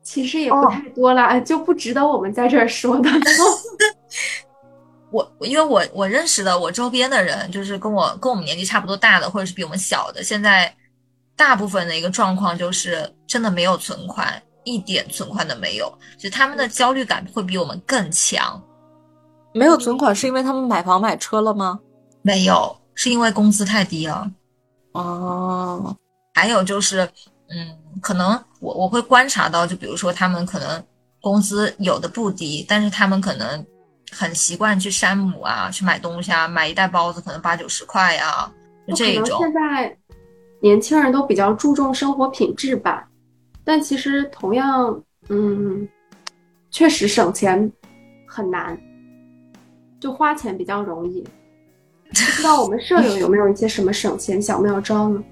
[0.02, 3.08] 其实也不太多了，就不值得我们在这儿说的。
[5.10, 10.70] 我因为我我认识的我周边的人，就是跟我跟我们年纪差不多大的，或者是比我们小的，现在
[11.36, 18.62] 大部分的一个状况就是真的没有存款，一点存款都没有，就他们的焦虑感会比我们更强。
[19.54, 21.78] 没有存款是因为他们买房买车了吗？
[22.22, 24.30] 没有，是因为工资太低了。
[24.92, 25.96] 哦，
[26.34, 27.08] 还有就是，
[27.50, 30.82] 嗯，可能我我会观察到，就比如说他们可能
[31.20, 33.66] 工资有的不低，但是他们可能
[34.10, 38.50] 很习惯去山姆啊，去买东西啊，买一袋包子可能八九十块呀，
[38.86, 39.38] 就这种。
[39.38, 39.96] 现在
[40.62, 43.08] 年轻人都比较注重生活品质吧，
[43.64, 45.88] 但其实同样，嗯，
[46.70, 47.70] 确实省钱
[48.28, 48.78] 很难，
[49.98, 51.20] 就花钱比较容易。
[52.04, 55.24] 不知道我们舍友有没有一些什么省钱小妙招呢？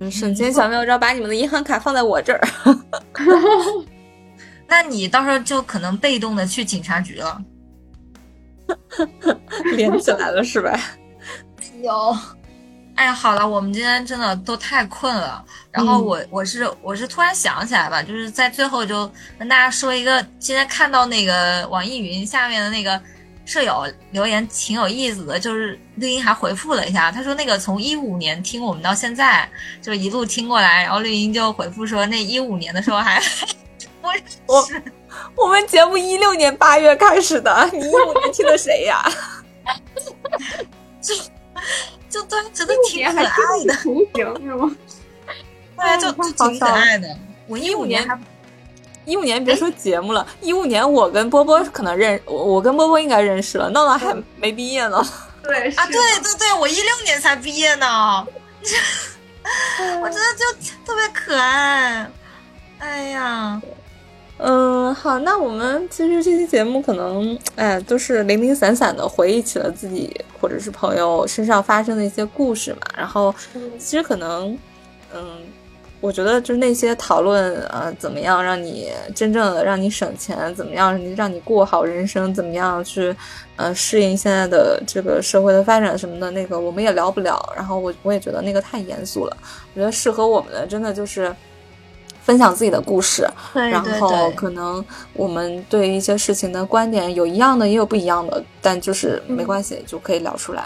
[0.00, 2.40] 哎，省钱小妙招，把你们的银行卡放在我这儿。
[4.68, 7.42] 那你到时候就可能被动的去警察局了。
[9.74, 10.78] 连起来了是吧？
[11.82, 12.14] 有。
[13.00, 15.42] 哎呀，好了，我们今天真的都太困了。
[15.70, 23.00] 然后我我是我是突然想起来吧，就是在最后就跟大家说一个，今天看到那个网易云下面的那个。
[23.46, 29.48] 舍友留言挺有意思的，就是绿茵还回复了一下，他说那个从一五年听我们到现在，
[29.82, 33.20] 就一路听过来，然后绿茵就回复说那一五年的时候还
[34.02, 34.12] 我
[34.46, 34.68] 我
[35.34, 39.02] 我们节目一六年八月开始的，你一五年听的谁呀？
[41.00, 41.14] 就
[42.10, 44.76] 就突然觉得挺可爱的，图形是吗？
[45.76, 47.08] 对，就就挺可爱的。
[47.46, 48.08] 我一五年。
[49.06, 55.04] 一五年别说节目了，一五年我跟波波可能认我，我跟波波应该认识了，闹闹还没毕业呢。
[55.42, 58.24] 对啊，对对对，我一六年才毕业呢，
[60.02, 60.44] 我觉得就
[60.84, 62.08] 特别可爱。
[62.78, 63.60] 哎呀，
[64.42, 73.34] 嗯，好，那我们其实这期节目可能哎都是零零散散的回忆起了自己或者是朋友身上发生的一些故事嘛，然后
[73.78, 74.56] 其实可能
[75.14, 75.22] 嗯。
[76.02, 83.14] 我觉得就是那些讨论呃，怎么样让你真正的让你省钱，怎么样让你过好人生，怎么样去，
[83.56, 87.38] 呃，适应现在的这个社会的发展什么的，那个我们也聊不了。
[87.54, 89.36] 然后我我也觉得那个太严肃了。
[89.74, 91.36] 我觉得适合我们的真的就是
[92.20, 100.64] 分享自己的故事，然后可能我们对一些事情的观点有一样的，也有不一样的，但就是没关系，就可以聊出来。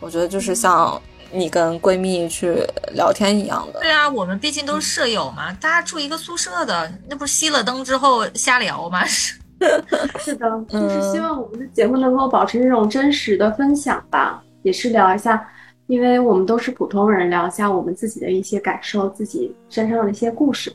[0.00, 1.00] 我觉得就是像。
[1.34, 9.02] 你跟闺蜜去聊天一样的，对啊，我们毕竟都是舍友嘛，大家住一个宿舍的，那不是熄了灯之后瞎聊吗？
[9.06, 9.40] 是
[10.20, 15.42] 是的，就是希望我们的节目能够保持这种真实的分享吧，也是聊一下，
[15.86, 20.70] 因为我们都是普通人，聊一下我们自己的一些感受，自己身上的一些故事。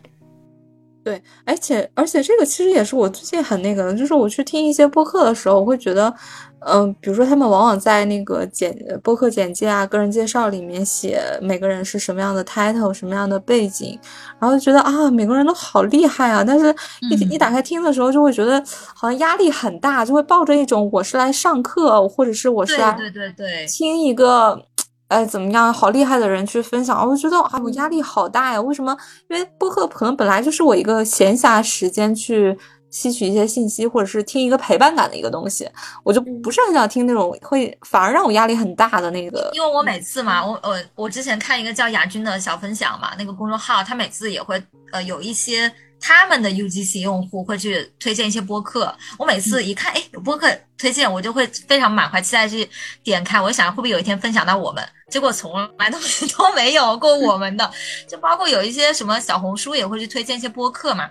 [1.08, 6.14] 对，而且而且这个其实也是我最近很那个的，就是我去听一些播客的时候，我会觉得，
[6.60, 13.98] 嗯，比如说他们往往在那个简播客简介啊、个人介绍里面写每个人是什么样的 title、什么样的背景，
[14.38, 16.76] 然后就觉得啊，每个人都好厉害啊，但是
[17.10, 18.62] 一一打开听的时候，就会觉得
[18.94, 24.62] 好像压力很大，就会抱着一种我是来上课，或者是我是来对对对听一个。
[25.08, 25.74] 哎，怎么样？
[25.74, 28.62] 好厉害的人去分享，我觉得啊，我压力好大呀。
[28.62, 28.96] 为什么？
[29.30, 32.58] 因为播客可能本来就是我一个闲暇时间去
[32.90, 35.70] 吸取一些信息，或者是听一个陪伴感的一个东西，
[36.04, 39.50] 我就不是很想听那种会反而让我压力很大的那个。
[39.54, 45.72] 因为我每次嘛，我我我之前看一个叫雅君的小分享嘛，那个公众号，他每次也会呃有一些。
[46.08, 52.66] 他们的 UGC 用户会去推荐一些播客，我每次一看，哎，有播客推荐，我就会非常满怀期待去
[53.04, 53.42] 点开。
[53.42, 54.82] 我想会不会有一天分享到我们？
[55.10, 55.98] 结果从来都
[56.38, 57.70] 都没有过我们的。
[58.08, 61.10] 就包括有一些什么小红书也会去推荐一些播客嘛，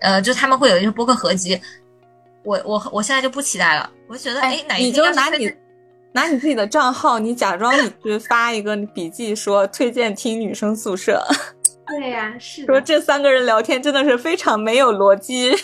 [0.00, 1.60] 呃，就他们会有一些播客合集。
[2.44, 5.52] 我我我现在就不期待了，我觉得，哎，哪一天就拿你
[6.12, 11.20] 拿你自己的账号，你假装你去发一个笔记，说推荐听女生宿舍。
[11.86, 15.54] 对呀，是说这三个人聊天真的是非常没有逻辑，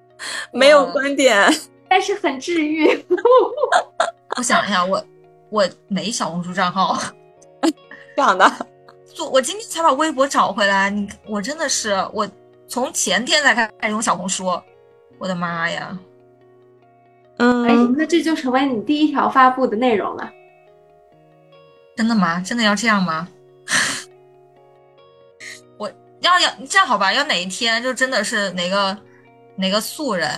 [0.52, 1.50] 没有观点，
[1.88, 2.86] 但是很治愈。
[4.36, 5.04] 我想一下，我
[5.50, 6.98] 我没小红书账号，
[8.16, 8.50] 这样的。
[9.12, 12.28] 就我今天才把微博找回来，你我真的是我
[12.68, 14.46] 从前天才开始用小红书，
[15.18, 15.98] 我的妈呀！
[17.38, 20.30] 嗯，哎，那这就成为你第一条发布的内容了。
[21.96, 22.40] 真的吗？
[22.40, 23.26] 真的要这样吗？
[26.20, 27.12] 要要这样好吧？
[27.12, 28.96] 要哪一天就真的是哪个
[29.56, 30.30] 哪个素人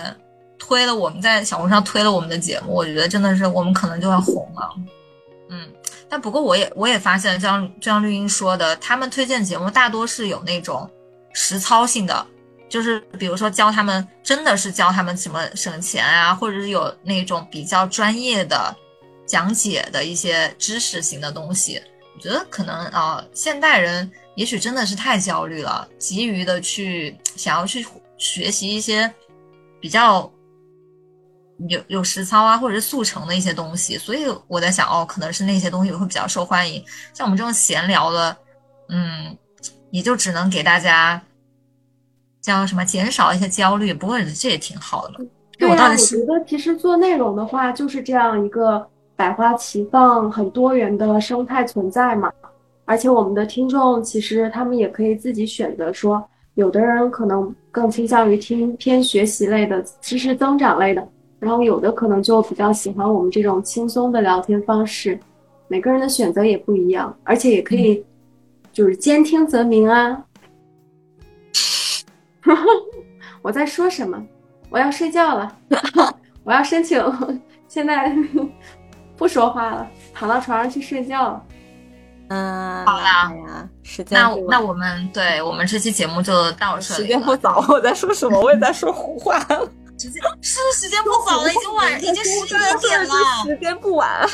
[0.57, 4.69] 推了我们在小红书上推了我们的节目，我觉得真的是我们可能就要红了。
[5.49, 5.69] 嗯，
[6.07, 10.89] 但不过我也我也发现，就像就像绿茵说的，他们推荐节目大多是有那种
[11.33, 12.25] 实操性的，
[12.69, 18.73] 就是比如说教他们真的是教他们怎么省钱啊，或者是有那种比较专业的
[19.27, 21.81] 讲解的一些知识型的东西。
[22.15, 24.09] 我觉得可能啊，现代人。
[24.35, 27.85] 也许真的是太焦虑了，急于的去想要去
[28.17, 29.11] 学习一些
[29.79, 30.31] 比较
[31.69, 36.83] 有有实操啊，或者是速成的一些东西，所以我在想，哦，可能是那些东西会比较受欢迎。
[37.13, 38.35] 像我们这种闲聊的，
[38.89, 39.37] 嗯，
[39.91, 41.21] 也就只能给大家
[42.41, 43.93] 叫什么减少一些焦虑。
[43.93, 45.25] 不过这也挺好的。
[45.59, 52.31] 对啊，我觉得其实做内容的话，就是这样一个百花齐放、很多元的生态存在嘛。
[52.85, 56.23] 而且我们的听众其实他们也可以自己选择，说
[56.55, 61.07] 有的人可能更倾向于听偏学习类的、知识增长类的，
[61.39, 65.17] 然后有的可能就比较喜欢我们这种轻松的聊天方式。
[65.67, 68.03] 每个人的选择也不一样，而且也可以
[68.71, 70.23] 就是兼听则明啊。
[73.41, 74.23] 我在说什么？
[74.69, 75.57] 我要睡觉了，
[76.43, 77.01] 我要申请，
[77.67, 78.15] 现在
[79.15, 81.43] 不说话了，躺到床上去睡觉。
[82.29, 83.31] 嗯，好啦，
[83.83, 87.01] 时间那那我们对我们这期节目就到这里。
[87.01, 88.39] 时间不早，我在说什么？
[88.39, 89.39] 我也在说胡话。
[89.95, 93.15] 时间是时间不早了，已经晚，已经十一点了。
[93.45, 94.27] 时间不晚，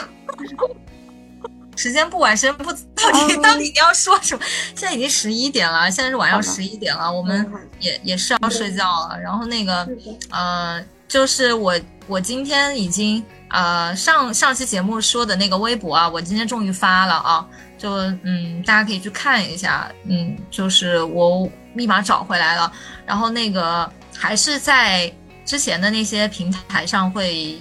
[1.75, 4.41] 时间不晚，时间不到底到底你要说什么？
[4.73, 6.31] 现在已经十一点了，现在是晚。
[6.31, 9.19] 上十一点了，我们也也是要睡觉了。
[9.19, 9.87] 然后那个，
[10.31, 11.73] 呃，就是我
[12.07, 17.47] 我今天已经呃上上期节目说的那个微博啊，我今天终于发了啊。
[17.77, 17.93] 就
[18.23, 22.69] 嗯，大家可以去看一下，嗯，就是我密码找回来了，
[23.05, 25.09] 然后那个还是在
[25.45, 27.57] 之前的那些平台上会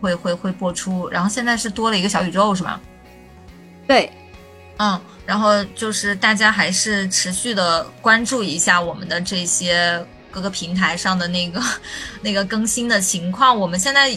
[0.00, 2.80] 会会会播出，然后现在是多了一个小宇宙，是吗？
[3.86, 4.10] 对，
[4.78, 11.62] 嗯，然后就是大家还是持续的关注一下我们的这些各个平台上的那个
[12.20, 14.10] 那个更新的情况，我们现在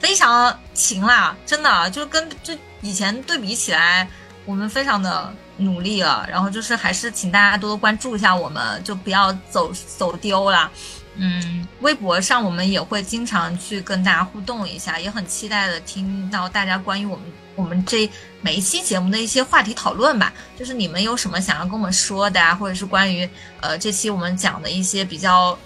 [0.00, 4.08] 非常勤啦，真的就跟就以前对比起来。
[4.44, 10.68] 我们非常的努力了，然后就是还是请大家多多关注一下，我们就不要走走丢了。
[11.14, 18.10] 嗯，微博上我们也会经常去跟大家互动一下，也很期待的听到大家关于我们我们这
[18.40, 20.32] 每一期节目的一些话题讨论吧。
[20.58, 23.30] 就是你们有什么想要跟我们说的啊，或者是关于
[23.60, 25.56] 呃这期我们讲的一些比较。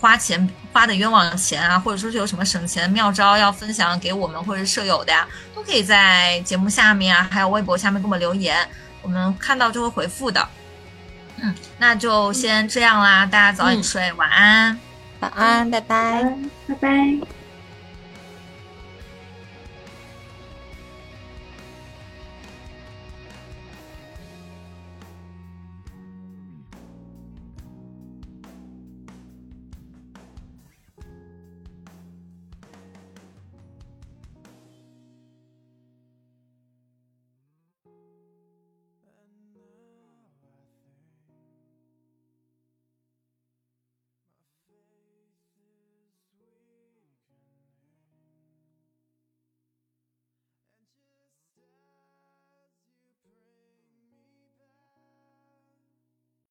[0.00, 8.56] 花钱花的冤枉钱啊，或者说是有什么省钱的妙招要分享给我们或者舍友的呀，都可以在节目下面啊，还有微博下面给我们留言，
[9.02, 10.48] 我们看到就会回复的。
[11.42, 14.78] 嗯，那就先这样啦，大家早点睡，晚安，
[15.20, 16.22] 晚安，拜拜，
[16.66, 17.39] 拜拜。